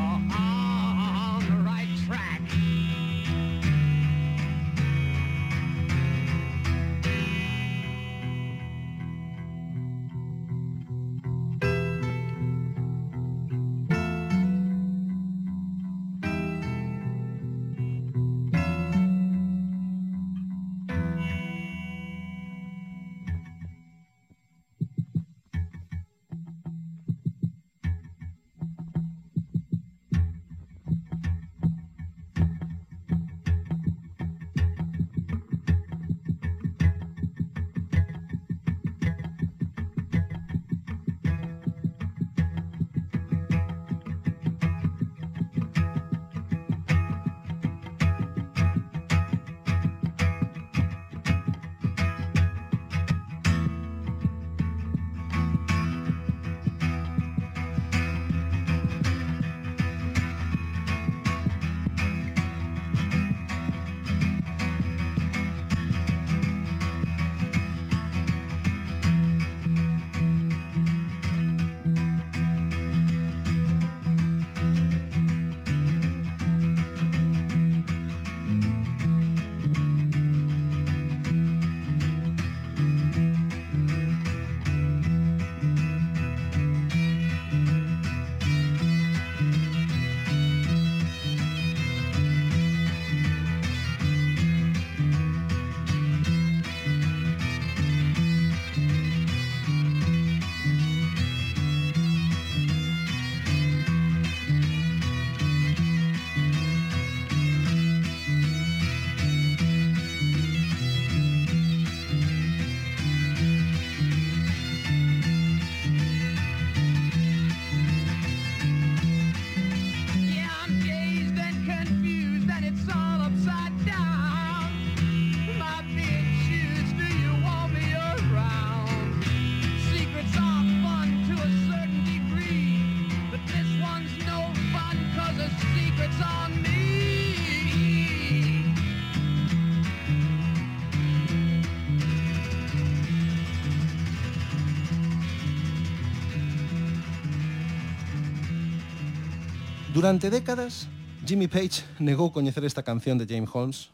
Durante 150.01 150.31
décadas, 150.31 150.87
Jimmy 151.27 151.45
Page 151.45 151.85
negou 152.01 152.33
coñecer 152.33 152.65
esta 152.65 152.81
canción 152.81 153.21
de 153.21 153.29
James 153.29 153.45
Holmes 153.53 153.93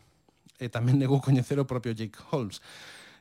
e 0.55 0.71
tamén 0.71 0.95
negou 1.03 1.19
coñecer 1.19 1.59
o 1.59 1.67
propio 1.67 1.91
Jake 1.91 2.15
Holmes. 2.31 2.63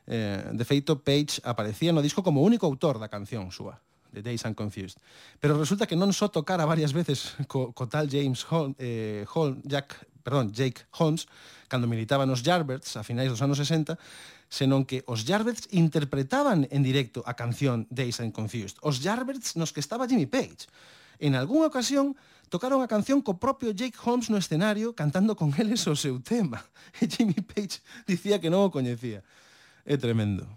Eh, 0.07 0.55
de 0.55 0.63
feito, 0.63 0.95
Page 0.95 1.43
aparecía 1.43 1.91
no 1.91 1.99
disco 1.99 2.23
como 2.23 2.39
único 2.39 2.63
autor 2.63 2.95
da 2.95 3.11
canción 3.11 3.51
súa, 3.51 3.83
de 4.15 4.23
Days 4.23 4.47
and 4.47 4.55
Confused. 4.55 5.03
Pero 5.43 5.59
resulta 5.59 5.83
que 5.83 5.99
non 5.99 6.15
só 6.15 6.31
tocara 6.31 6.63
varias 6.63 6.95
veces 6.95 7.35
co, 7.51 7.75
co 7.75 7.91
tal 7.91 8.07
James 8.07 8.47
Holmes, 8.47 8.79
eh, 8.79 9.27
Holmes 9.35 9.67
Jack, 9.67 10.07
perdón, 10.23 10.55
Jake 10.55 10.87
Holmes, 10.95 11.27
cando 11.67 11.91
militaba 11.91 12.23
nos 12.23 12.39
Jarberts 12.39 12.95
a 12.95 13.03
finais 13.03 13.27
dos 13.27 13.43
anos 13.43 13.59
60, 13.59 13.99
senón 14.47 14.87
que 14.87 15.03
os 15.11 15.27
Jarberts 15.27 15.67
interpretaban 15.75 16.71
en 16.71 16.87
directo 16.87 17.19
a 17.27 17.35
canción 17.35 17.83
Days 17.91 18.23
and 18.23 18.31
Confused. 18.31 18.79
Os 18.79 19.03
Jarberts 19.03 19.59
nos 19.59 19.75
que 19.75 19.83
estaba 19.83 20.07
Jimmy 20.07 20.31
Page. 20.31 20.71
En 21.19 21.35
algunha 21.35 21.67
ocasión, 21.67 22.15
tocaron 22.49 22.81
a 22.81 22.87
canción 22.87 23.21
co 23.21 23.39
propio 23.39 23.71
Jake 23.71 23.97
Holmes 24.03 24.29
no 24.29 24.37
escenario 24.37 24.93
cantando 24.93 25.35
con 25.35 25.53
eles 25.59 25.85
o 25.87 25.95
seu 25.95 26.19
tema. 26.19 26.63
E 27.01 27.07
Jimmy 27.07 27.41
Page 27.43 27.81
dicía 28.07 28.39
que 28.39 28.49
non 28.49 28.63
o 28.65 28.71
coñecía. 28.71 29.23
É 29.85 29.95
tremendo. 29.97 30.47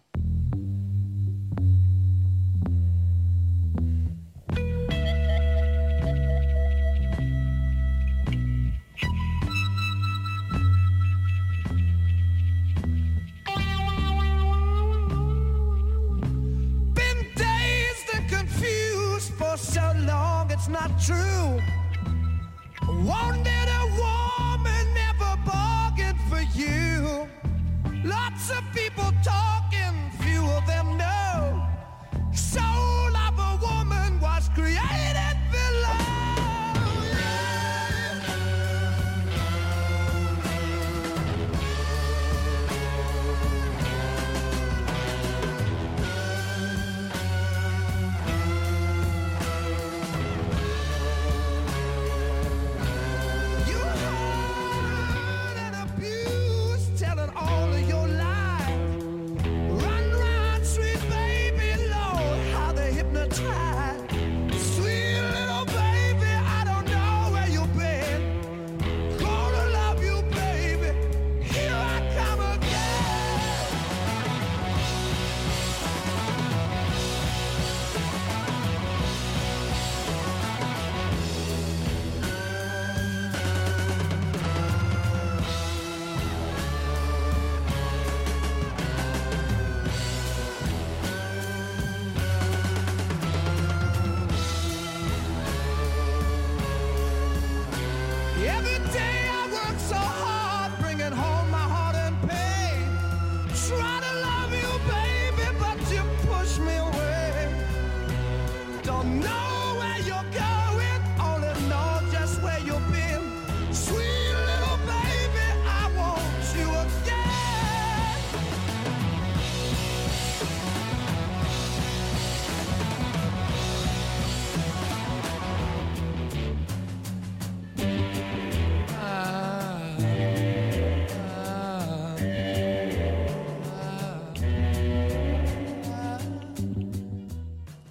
Been 16.95 17.21
dazed 17.35 18.09
and 18.15 18.27
confused 18.29 19.31
for 19.35 19.57
so 19.59 19.95
long, 20.07 20.51
it's 20.51 20.69
not 20.69 20.91
true. 20.99 21.59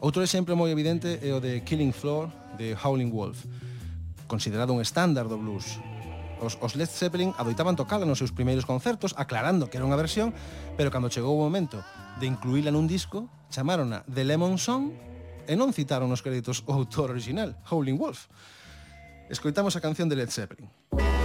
Outro 0.09 0.25
exemplo 0.25 0.57
moi 0.57 0.73
evidente 0.73 1.21
é 1.21 1.29
o 1.29 1.37
de 1.37 1.61
Killing 1.61 1.93
Floor 1.93 2.33
de 2.57 2.73
Howling 2.73 3.13
Wolf, 3.13 3.45
considerado 4.25 4.73
un 4.73 4.81
estándar 4.81 5.29
do 5.29 5.37
blues. 5.37 5.77
Os, 6.41 6.57
os 6.65 6.73
Led 6.73 6.89
Zeppelin 6.89 7.29
adoitaban 7.37 7.77
tocala 7.77 8.09
nos 8.09 8.17
seus 8.17 8.33
primeiros 8.33 8.65
concertos 8.65 9.13
aclarando 9.21 9.69
que 9.69 9.77
era 9.77 9.85
unha 9.85 9.93
versión, 9.93 10.33
pero 10.73 10.89
cando 10.89 11.13
chegou 11.13 11.37
o 11.37 11.45
momento 11.45 11.85
de 12.17 12.25
incluíla 12.25 12.73
nun 12.73 12.89
disco, 12.89 13.29
chamárona 13.53 14.01
The 14.09 14.25
Lemon 14.25 14.57
Song 14.57 14.97
e 15.45 15.53
non 15.53 15.77
citaron 15.77 16.09
nos 16.09 16.25
créditos 16.25 16.65
o 16.65 16.73
autor 16.73 17.13
original, 17.13 17.53
Howling 17.69 18.01
Wolf. 18.01 18.33
Escoitamos 19.29 19.77
a 19.77 19.83
canción 19.85 20.09
de 20.09 20.17
Led 20.17 20.33
Zeppelin. 20.33 20.73
Música 20.89 21.18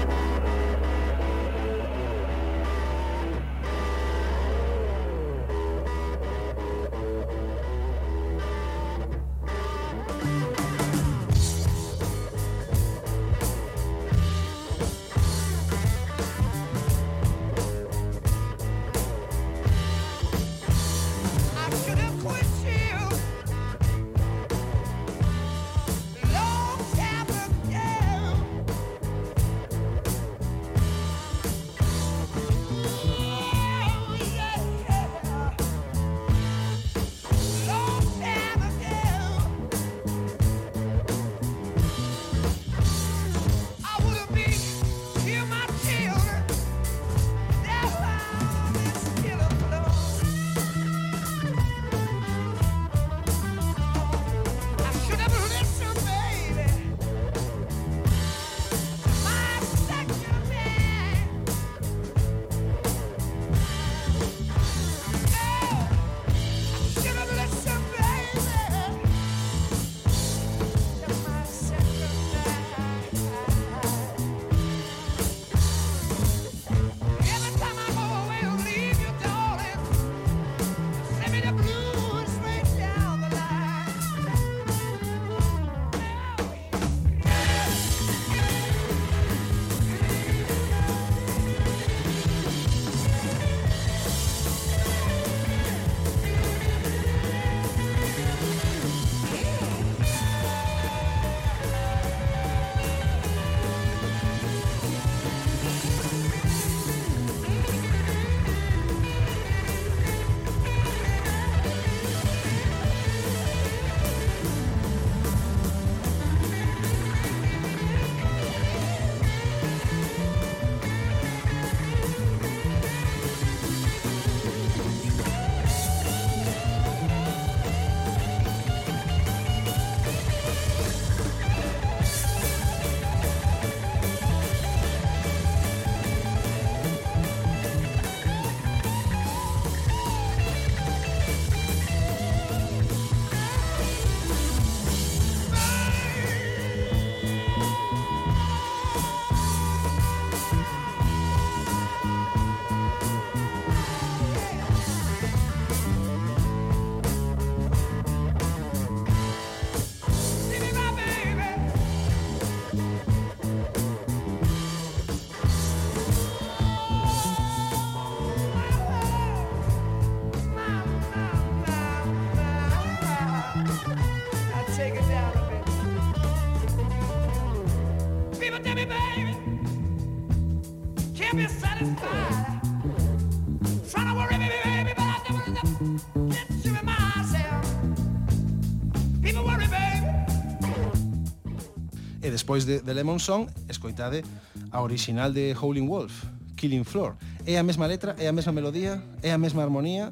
despois 192.35 192.67
de, 192.67 192.83
de 192.83 192.93
Lemon 192.95 193.23
Song 193.23 193.47
escoitade 193.71 194.27
a 194.75 194.83
original 194.83 195.31
de 195.31 195.55
Howling 195.55 195.87
Wolf, 195.87 196.27
Killing 196.59 196.83
Floor. 196.83 197.15
É 197.47 197.55
a 197.59 197.63
mesma 197.63 197.87
letra, 197.87 198.19
é 198.19 198.27
a 198.27 198.35
mesma 198.35 198.51
melodía, 198.51 198.99
é 199.23 199.31
a 199.31 199.39
mesma 199.39 199.63
armonía, 199.63 200.11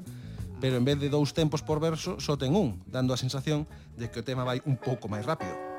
pero 0.62 0.78
en 0.78 0.86
vez 0.86 1.02
de 1.02 1.10
dous 1.10 1.34
tempos 1.34 1.66
por 1.66 1.82
verso, 1.82 2.22
só 2.22 2.38
ten 2.38 2.54
un, 2.54 2.78
dando 2.86 3.10
a 3.10 3.18
sensación 3.18 3.66
de 3.98 4.06
que 4.06 4.22
o 4.22 4.26
tema 4.26 4.46
vai 4.46 4.62
un 4.62 4.78
pouco 4.78 5.10
máis 5.10 5.26
rápido. 5.26 5.71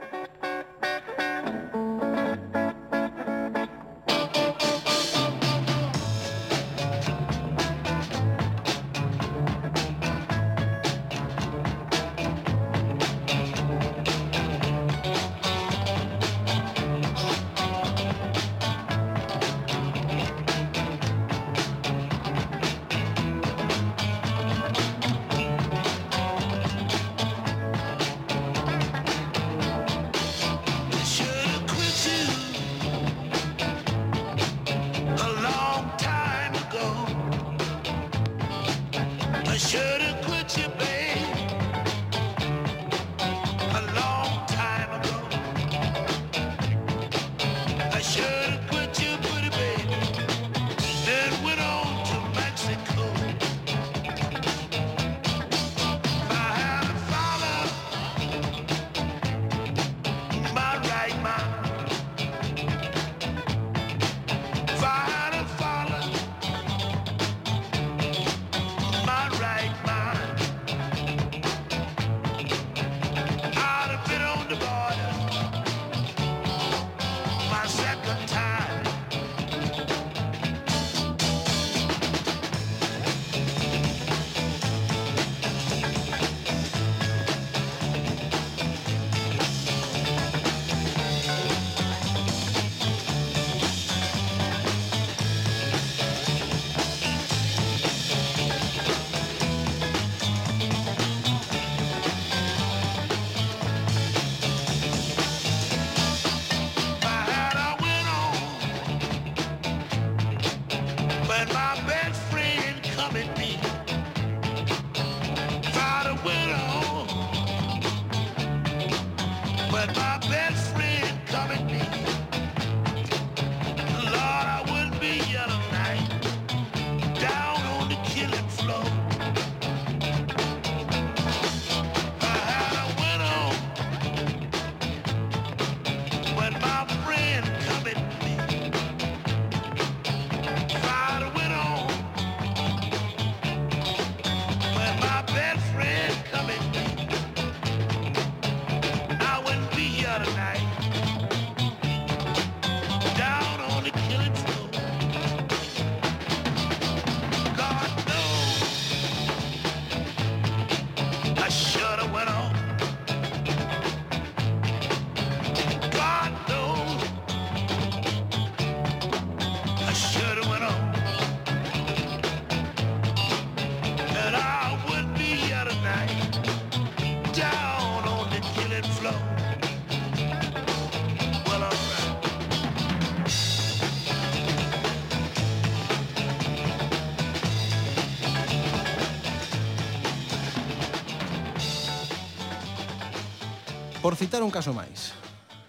citar 194.23 194.41
un 194.41 194.55
caso 194.55 194.71
máis, 194.71 195.11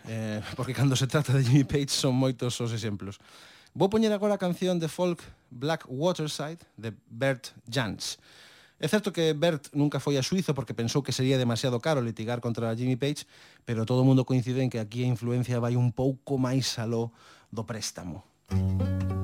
eh, 0.07 0.39
porque 0.55 0.71
cando 0.71 0.95
se 0.95 1.11
trata 1.11 1.35
de 1.35 1.43
Jimmy 1.43 1.67
Page 1.67 1.91
son 1.91 2.15
moitos 2.15 2.55
os 2.63 2.71
exemplos. 2.71 3.19
Vou 3.75 3.91
poñer 3.91 4.15
agora 4.15 4.39
a 4.39 4.39
canción 4.39 4.79
de 4.79 4.87
folk 4.87 5.19
Black 5.51 5.83
Waterside 5.91 6.63
de 6.79 6.95
Bert 7.11 7.51
Jans. 7.67 8.15
É 8.79 8.87
certo 8.87 9.11
que 9.11 9.35
Bert 9.35 9.75
nunca 9.75 9.99
foi 9.99 10.15
a 10.15 10.23
Suizo 10.23 10.55
porque 10.55 10.71
pensou 10.71 11.03
que 11.03 11.11
sería 11.11 11.35
demasiado 11.35 11.83
caro 11.83 11.99
litigar 11.99 12.39
contra 12.39 12.71
Jimmy 12.79 12.95
Page, 12.95 13.27
pero 13.67 13.83
todo 13.83 14.03
o 14.03 14.07
mundo 14.07 14.23
coincide 14.23 14.63
en 14.63 14.71
que 14.71 14.79
aquí 14.79 15.03
a 15.03 15.11
influencia 15.11 15.59
vai 15.59 15.75
un 15.75 15.91
pouco 15.91 16.39
máis 16.39 16.79
aló 16.79 17.11
do 17.51 17.67
préstamo. 17.67 18.23
Música 18.55 19.24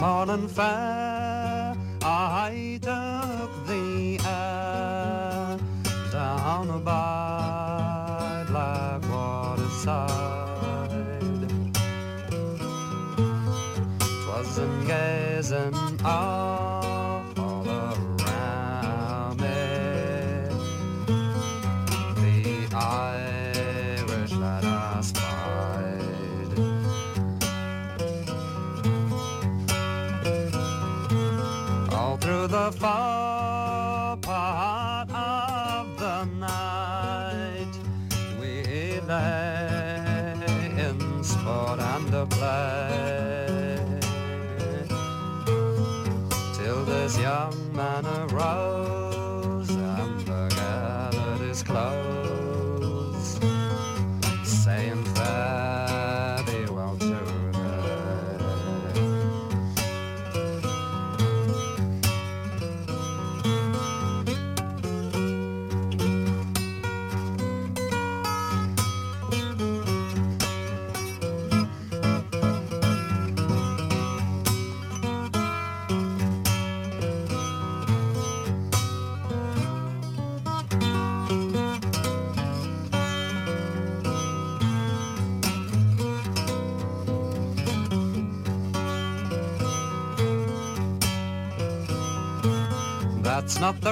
morning 0.00 0.48
fair, 0.48 1.74
I 2.02 2.78
took 2.80 3.66
the 3.66 4.20
air 4.24 4.47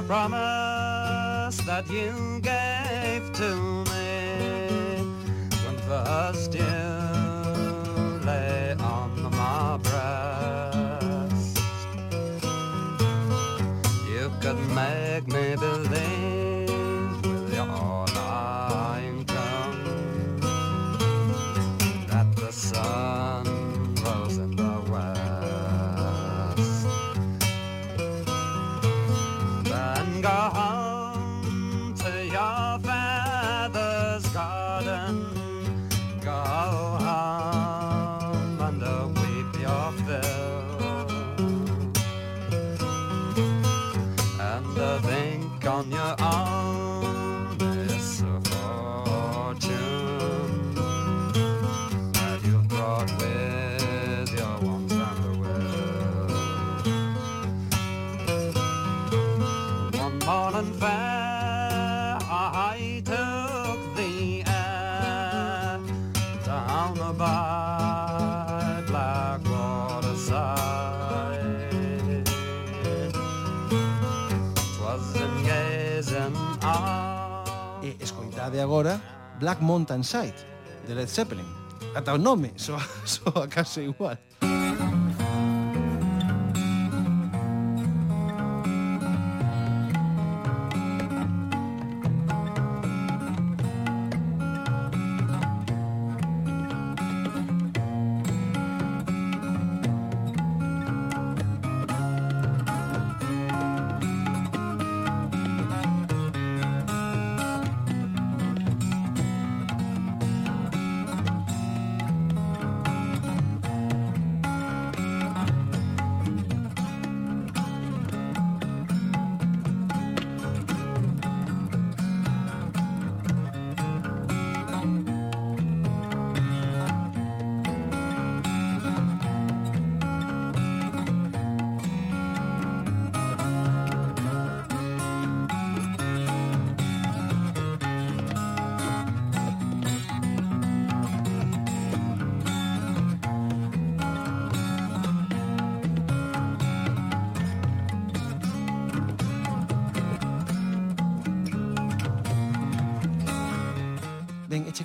promise 0.07 0.46
Black 79.57 79.61
Mountain 79.61 80.05
Side 80.05 80.35
de 80.87 80.95
Led 80.95 81.09
Zeppelin. 81.09 81.47
Ata 81.95 82.13
o 82.13 82.19
nome 82.19 82.53
soa, 82.57 82.81
soa 83.05 83.49
case 83.49 83.85
igual. 83.85 84.19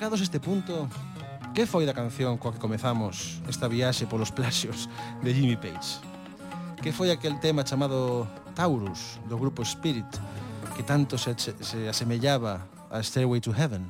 chegados 0.01 0.19
a 0.19 0.23
este 0.23 0.39
punto, 0.39 0.89
que 1.53 1.67
foi 1.67 1.85
da 1.85 1.93
canción 1.93 2.33
coa 2.41 2.49
que 2.49 2.57
comezamos 2.57 3.37
esta 3.45 3.69
viaxe 3.69 4.09
polos 4.09 4.33
plaxios 4.33 4.89
de 5.21 5.29
Jimmy 5.29 5.53
Page? 5.53 6.01
Que 6.81 6.89
foi 6.89 7.13
aquel 7.13 7.37
tema 7.37 7.61
chamado 7.61 8.25
Taurus, 8.57 9.21
do 9.29 9.37
grupo 9.37 9.61
Spirit, 9.61 10.09
que 10.73 10.81
tanto 10.81 11.21
se, 11.21 11.37
se 11.37 11.85
asemellaba 11.85 12.65
a 12.89 12.97
Stairway 12.97 13.45
to 13.45 13.53
Heaven? 13.53 13.85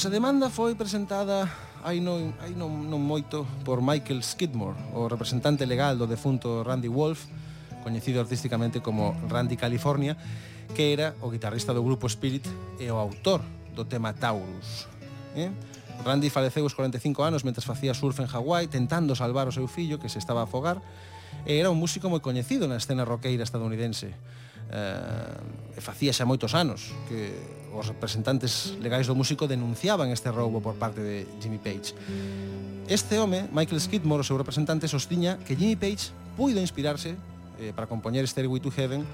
Pois 0.00 0.08
a 0.08 0.16
demanda 0.16 0.48
foi 0.48 0.72
presentada 0.72 1.44
hai 1.84 2.00
non, 2.00 2.32
hai 2.40 2.56
non, 2.56 2.88
non 2.88 3.04
moito 3.04 3.44
por 3.68 3.84
Michael 3.84 4.24
Skidmore, 4.24 4.96
o 4.96 5.12
representante 5.12 5.68
legal 5.68 6.00
do 6.00 6.08
defunto 6.08 6.64
Randy 6.64 6.88
Wolf, 6.88 7.28
coñecido 7.84 8.16
artísticamente 8.24 8.80
como 8.80 9.12
Randy 9.28 9.60
California, 9.60 10.16
que 10.72 10.96
era 10.96 11.12
o 11.20 11.28
guitarrista 11.28 11.76
do 11.76 11.84
grupo 11.84 12.08
Spirit 12.08 12.48
e 12.80 12.88
o 12.88 12.96
autor 12.96 13.44
do 13.76 13.84
tema 13.84 14.16
Taurus. 14.16 14.88
Eh? 15.36 15.52
Randy 16.00 16.32
faleceu 16.32 16.64
os 16.64 16.72
45 16.72 17.20
anos 17.20 17.44
mentre 17.44 17.60
facía 17.60 17.92
surf 17.92 18.24
en 18.24 18.28
Hawái 18.32 18.72
tentando 18.72 19.12
salvar 19.12 19.52
o 19.52 19.52
seu 19.52 19.68
fillo 19.68 20.00
que 20.00 20.08
se 20.08 20.16
estaba 20.16 20.40
a 20.40 20.48
afogar 20.48 20.80
e 21.44 21.60
era 21.60 21.68
un 21.68 21.76
músico 21.76 22.08
moi 22.08 22.24
coñecido 22.24 22.64
na 22.64 22.80
escena 22.80 23.04
roqueira 23.04 23.44
estadounidense 23.44 24.16
eh, 24.70 25.76
e 25.76 25.80
facía 25.82 26.14
xa 26.14 26.24
moitos 26.24 26.54
anos 26.54 26.94
que 27.10 27.34
os 27.70 27.86
representantes 27.86 28.74
legais 28.82 29.06
do 29.06 29.14
músico 29.14 29.46
denunciaban 29.46 30.10
este 30.10 30.30
roubo 30.30 30.58
por 30.58 30.74
parte 30.74 31.02
de 31.02 31.26
Jimmy 31.38 31.58
Page. 31.58 31.94
Este 32.90 33.18
home, 33.22 33.46
Michael 33.54 33.78
Skidmore, 33.78 34.22
o 34.22 34.26
seu 34.26 34.34
representante, 34.34 34.90
sostiña 34.90 35.38
que 35.46 35.54
Jimmy 35.54 35.78
Page 35.78 36.10
puido 36.34 36.58
inspirarse 36.58 37.14
eh, 37.62 37.70
para 37.74 37.86
compoñer 37.86 38.26
Stairway 38.26 38.58
to 38.58 38.74
Heaven 38.74 39.06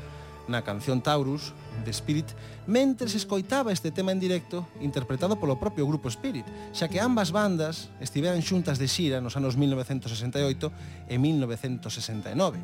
na 0.47 0.63
canción 0.63 1.03
Taurus 1.03 1.53
de 1.85 1.91
Spirit 1.91 2.27
mentre 2.67 3.11
se 3.11 3.19
escoitaba 3.19 3.75
este 3.75 3.91
tema 3.91 4.15
en 4.15 4.23
directo 4.23 4.67
interpretado 4.81 5.37
polo 5.37 5.59
propio 5.59 5.87
grupo 5.87 6.07
Spirit, 6.09 6.47
xa 6.71 6.87
que 6.87 7.03
ambas 7.03 7.35
bandas 7.35 7.91
estiveran 7.99 8.43
xuntas 8.43 8.79
de 8.79 8.87
xira 8.87 9.19
nos 9.19 9.35
anos 9.35 9.59
1968 9.59 11.11
e 11.11 11.19
1969. 11.19 12.63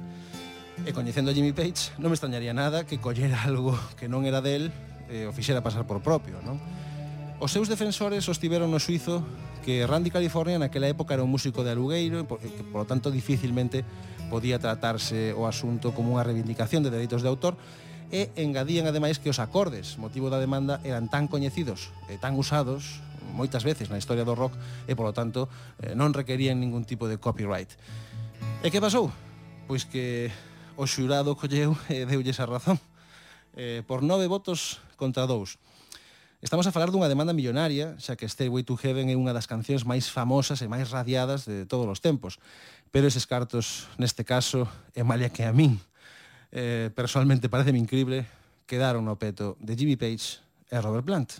E 0.82 0.90
coñecendo 0.96 1.30
a 1.30 1.34
Jimmy 1.36 1.52
Page, 1.52 1.94
non 2.00 2.08
me 2.08 2.16
extrañaría 2.16 2.56
nada 2.56 2.88
que 2.88 2.98
collera 2.98 3.44
algo 3.48 3.76
que 4.00 4.08
non 4.08 4.24
era 4.24 4.40
del 4.40 4.72
e 5.12 5.28
o 5.28 5.32
fixera 5.36 5.60
pasar 5.60 5.84
por 5.84 6.00
propio, 6.00 6.40
non? 6.40 6.56
Os 7.42 7.52
seus 7.52 7.68
defensores 7.68 8.24
sostiveron 8.24 8.72
no 8.72 8.80
suizo 8.80 9.20
que 9.62 9.86
Randy 9.86 10.10
California 10.10 10.58
naquela 10.58 10.88
época 10.88 11.14
era 11.14 11.22
un 11.22 11.30
músico 11.30 11.62
de 11.62 11.74
alugueiro 11.74 12.24
e 12.24 12.48
que, 12.50 12.64
por 12.66 12.82
lo 12.82 12.86
tanto, 12.88 13.12
dificilmente 13.12 13.84
podía 14.32 14.58
tratarse 14.58 15.36
o 15.36 15.44
asunto 15.44 15.92
como 15.92 16.16
unha 16.16 16.24
reivindicación 16.24 16.80
de 16.80 16.90
dereitos 16.90 17.20
de 17.20 17.28
autor 17.30 17.54
e 18.12 18.32
engadían 18.36 18.88
ademais 18.88 19.20
que 19.20 19.32
os 19.32 19.40
acordes, 19.40 19.96
motivo 20.00 20.28
da 20.28 20.40
demanda, 20.40 20.80
eran 20.84 21.08
tan 21.08 21.28
coñecidos 21.28 21.92
e 22.08 22.16
tan 22.16 22.36
usados 22.36 23.00
moitas 23.32 23.64
veces 23.64 23.88
na 23.88 23.96
historia 23.96 24.24
do 24.26 24.36
rock 24.36 24.56
e, 24.84 24.92
polo 24.92 25.16
tanto, 25.16 25.48
eh, 25.80 25.96
non 25.96 26.12
requerían 26.12 26.60
ningún 26.60 26.84
tipo 26.84 27.08
de 27.08 27.16
copyright. 27.16 27.72
E 28.60 28.68
que 28.68 28.80
pasou? 28.84 29.08
Pois 29.66 29.88
que 29.88 30.28
o 30.76 30.86
xurado 30.86 31.36
colleu 31.36 31.76
e 31.92 32.04
deulles 32.08 32.40
a 32.40 32.46
razón 32.46 32.80
eh, 33.56 33.82
por 33.86 34.02
nove 34.02 34.26
votos 34.28 34.80
contra 34.96 35.26
dous. 35.26 35.58
Estamos 36.42 36.66
a 36.66 36.74
falar 36.74 36.90
dunha 36.90 37.06
demanda 37.06 37.30
millonaria, 37.30 37.94
xa 38.02 38.18
que 38.18 38.26
Stairway 38.26 38.66
to 38.66 38.74
Heaven 38.74 39.06
é 39.12 39.14
unha 39.14 39.30
das 39.30 39.46
cancións 39.46 39.86
máis 39.86 40.10
famosas 40.10 40.58
e 40.58 40.66
máis 40.66 40.90
radiadas 40.90 41.46
de 41.46 41.68
todos 41.70 41.86
os 41.86 42.02
tempos. 42.02 42.42
Pero 42.90 43.06
eses 43.06 43.30
cartos, 43.30 43.86
neste 43.94 44.26
caso, 44.26 44.66
é 44.90 45.06
malia 45.06 45.30
que 45.30 45.46
a 45.46 45.54
min. 45.54 45.78
Eh, 46.50 46.90
personalmente, 46.98 47.46
parece-me 47.46 47.78
increíble, 47.78 48.26
quedaron 48.66 49.06
no 49.06 49.14
peto 49.14 49.54
de 49.62 49.78
Jimmy 49.78 49.94
Page 49.94 50.42
e 50.66 50.76
Robert 50.82 51.06
Plant. 51.06 51.30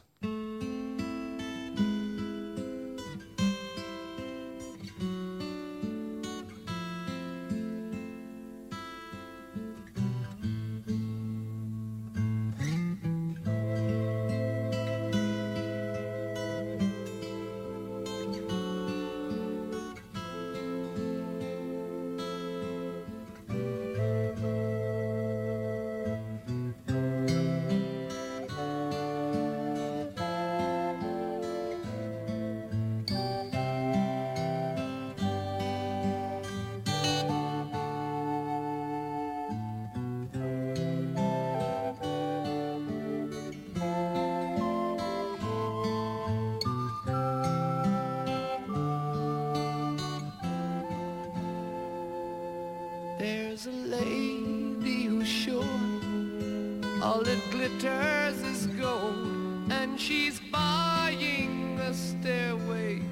All 57.03 57.21
that 57.25 57.43
glitters 57.51 58.39
is 58.47 58.69
gold, 58.79 59.27
and 59.75 59.99
she's 59.99 60.39
buying 60.53 61.77
a 61.83 61.93
stairway 61.93 63.03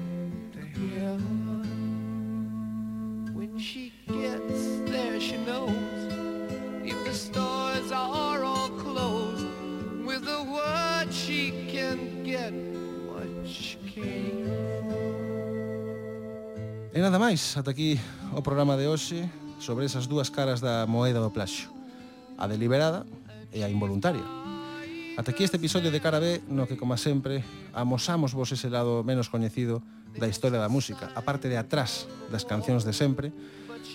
to 0.55 0.59
heaven. 0.95 1.67
When 3.35 3.59
she 3.59 3.91
gets 4.07 4.79
there, 4.89 5.19
she 5.19 5.35
knows 5.43 5.75
if 6.87 6.95
the 7.03 7.13
stores 7.13 7.91
are 7.91 8.41
all 8.47 8.69
closed. 8.79 9.45
With 10.07 10.23
a 10.23 10.43
word, 10.47 11.11
she 11.11 11.67
can 11.67 12.23
get 12.23 12.53
what 13.11 13.27
she 13.43 13.75
came 13.91 14.47
for. 14.87 15.03
E 16.95 16.99
nada 17.03 17.19
máis, 17.19 17.57
ata 17.59 17.71
aquí 17.71 17.99
o 18.31 18.41
programa 18.41 18.77
de 18.79 18.87
hoxe 18.87 19.27
sobre 19.59 19.83
esas 19.83 20.07
dúas 20.07 20.31
caras 20.31 20.61
da 20.63 20.87
moeda 20.87 21.19
do 21.19 21.29
plaxo. 21.29 21.67
A 22.37 22.47
deliberada, 22.47 23.05
e 23.51 23.63
a 23.63 23.69
involuntaria. 23.69 24.23
Ata 25.19 25.31
aquí 25.35 25.43
este 25.43 25.59
episodio 25.59 25.91
de 25.91 25.99
Cara 25.99 26.23
B, 26.23 26.41
no 26.47 26.65
que, 26.65 26.79
como 26.79 26.95
sempre, 26.95 27.43
amosamos 27.75 28.33
vos 28.33 28.51
ese 28.55 28.71
lado 28.71 29.03
menos 29.03 29.27
coñecido 29.27 29.83
da 30.15 30.27
historia 30.27 30.59
da 30.59 30.71
música, 30.71 31.11
a 31.15 31.21
parte 31.21 31.51
de 31.51 31.59
atrás 31.59 32.07
das 32.31 32.47
cancións 32.47 32.87
de 32.87 32.95
sempre, 32.95 33.35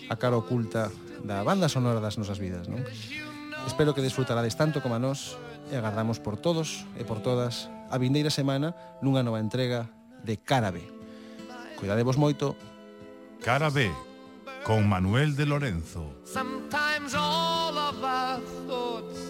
a 0.09 0.17
cara 0.17 0.37
oculta 0.37 0.93
da 1.25 1.43
banda 1.43 1.69
sonora 1.69 2.05
das 2.05 2.21
nosas 2.21 2.39
vidas, 2.39 2.69
non? 2.69 2.85
Espero 3.67 3.97
que 3.97 4.05
disfrutarades 4.05 4.55
tanto 4.55 4.79
como 4.85 4.95
a 4.95 5.03
nós 5.03 5.41
e 5.73 5.75
agardamos 5.75 6.23
por 6.23 6.39
todos 6.39 6.87
e 6.95 7.03
por 7.03 7.19
todas 7.19 7.67
a 7.91 7.97
vindeira 7.99 8.31
semana 8.31 8.77
nunha 9.03 9.27
nova 9.27 9.43
entrega 9.43 9.91
de 10.23 10.39
Cara 10.39 10.71
B. 10.71 10.85
Cuidadevos 11.81 12.21
moito. 12.21 12.55
Cara 13.43 13.73
B, 13.73 13.91
con 14.63 14.87
Manuel 14.87 15.35
de 15.35 15.45
Lorenzo. 15.49 16.07
Sometimes 16.23 17.17
all 17.17 17.75
of 17.75 17.99
our 18.05 18.39
thoughts 18.69 19.26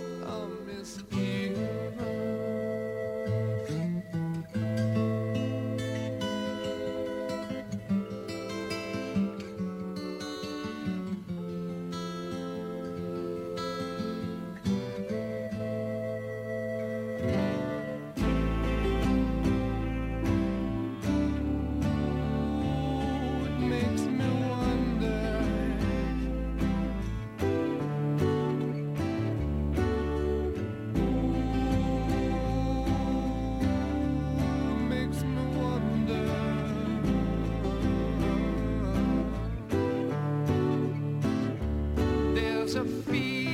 a 42.77 42.85
feeling 42.85 43.46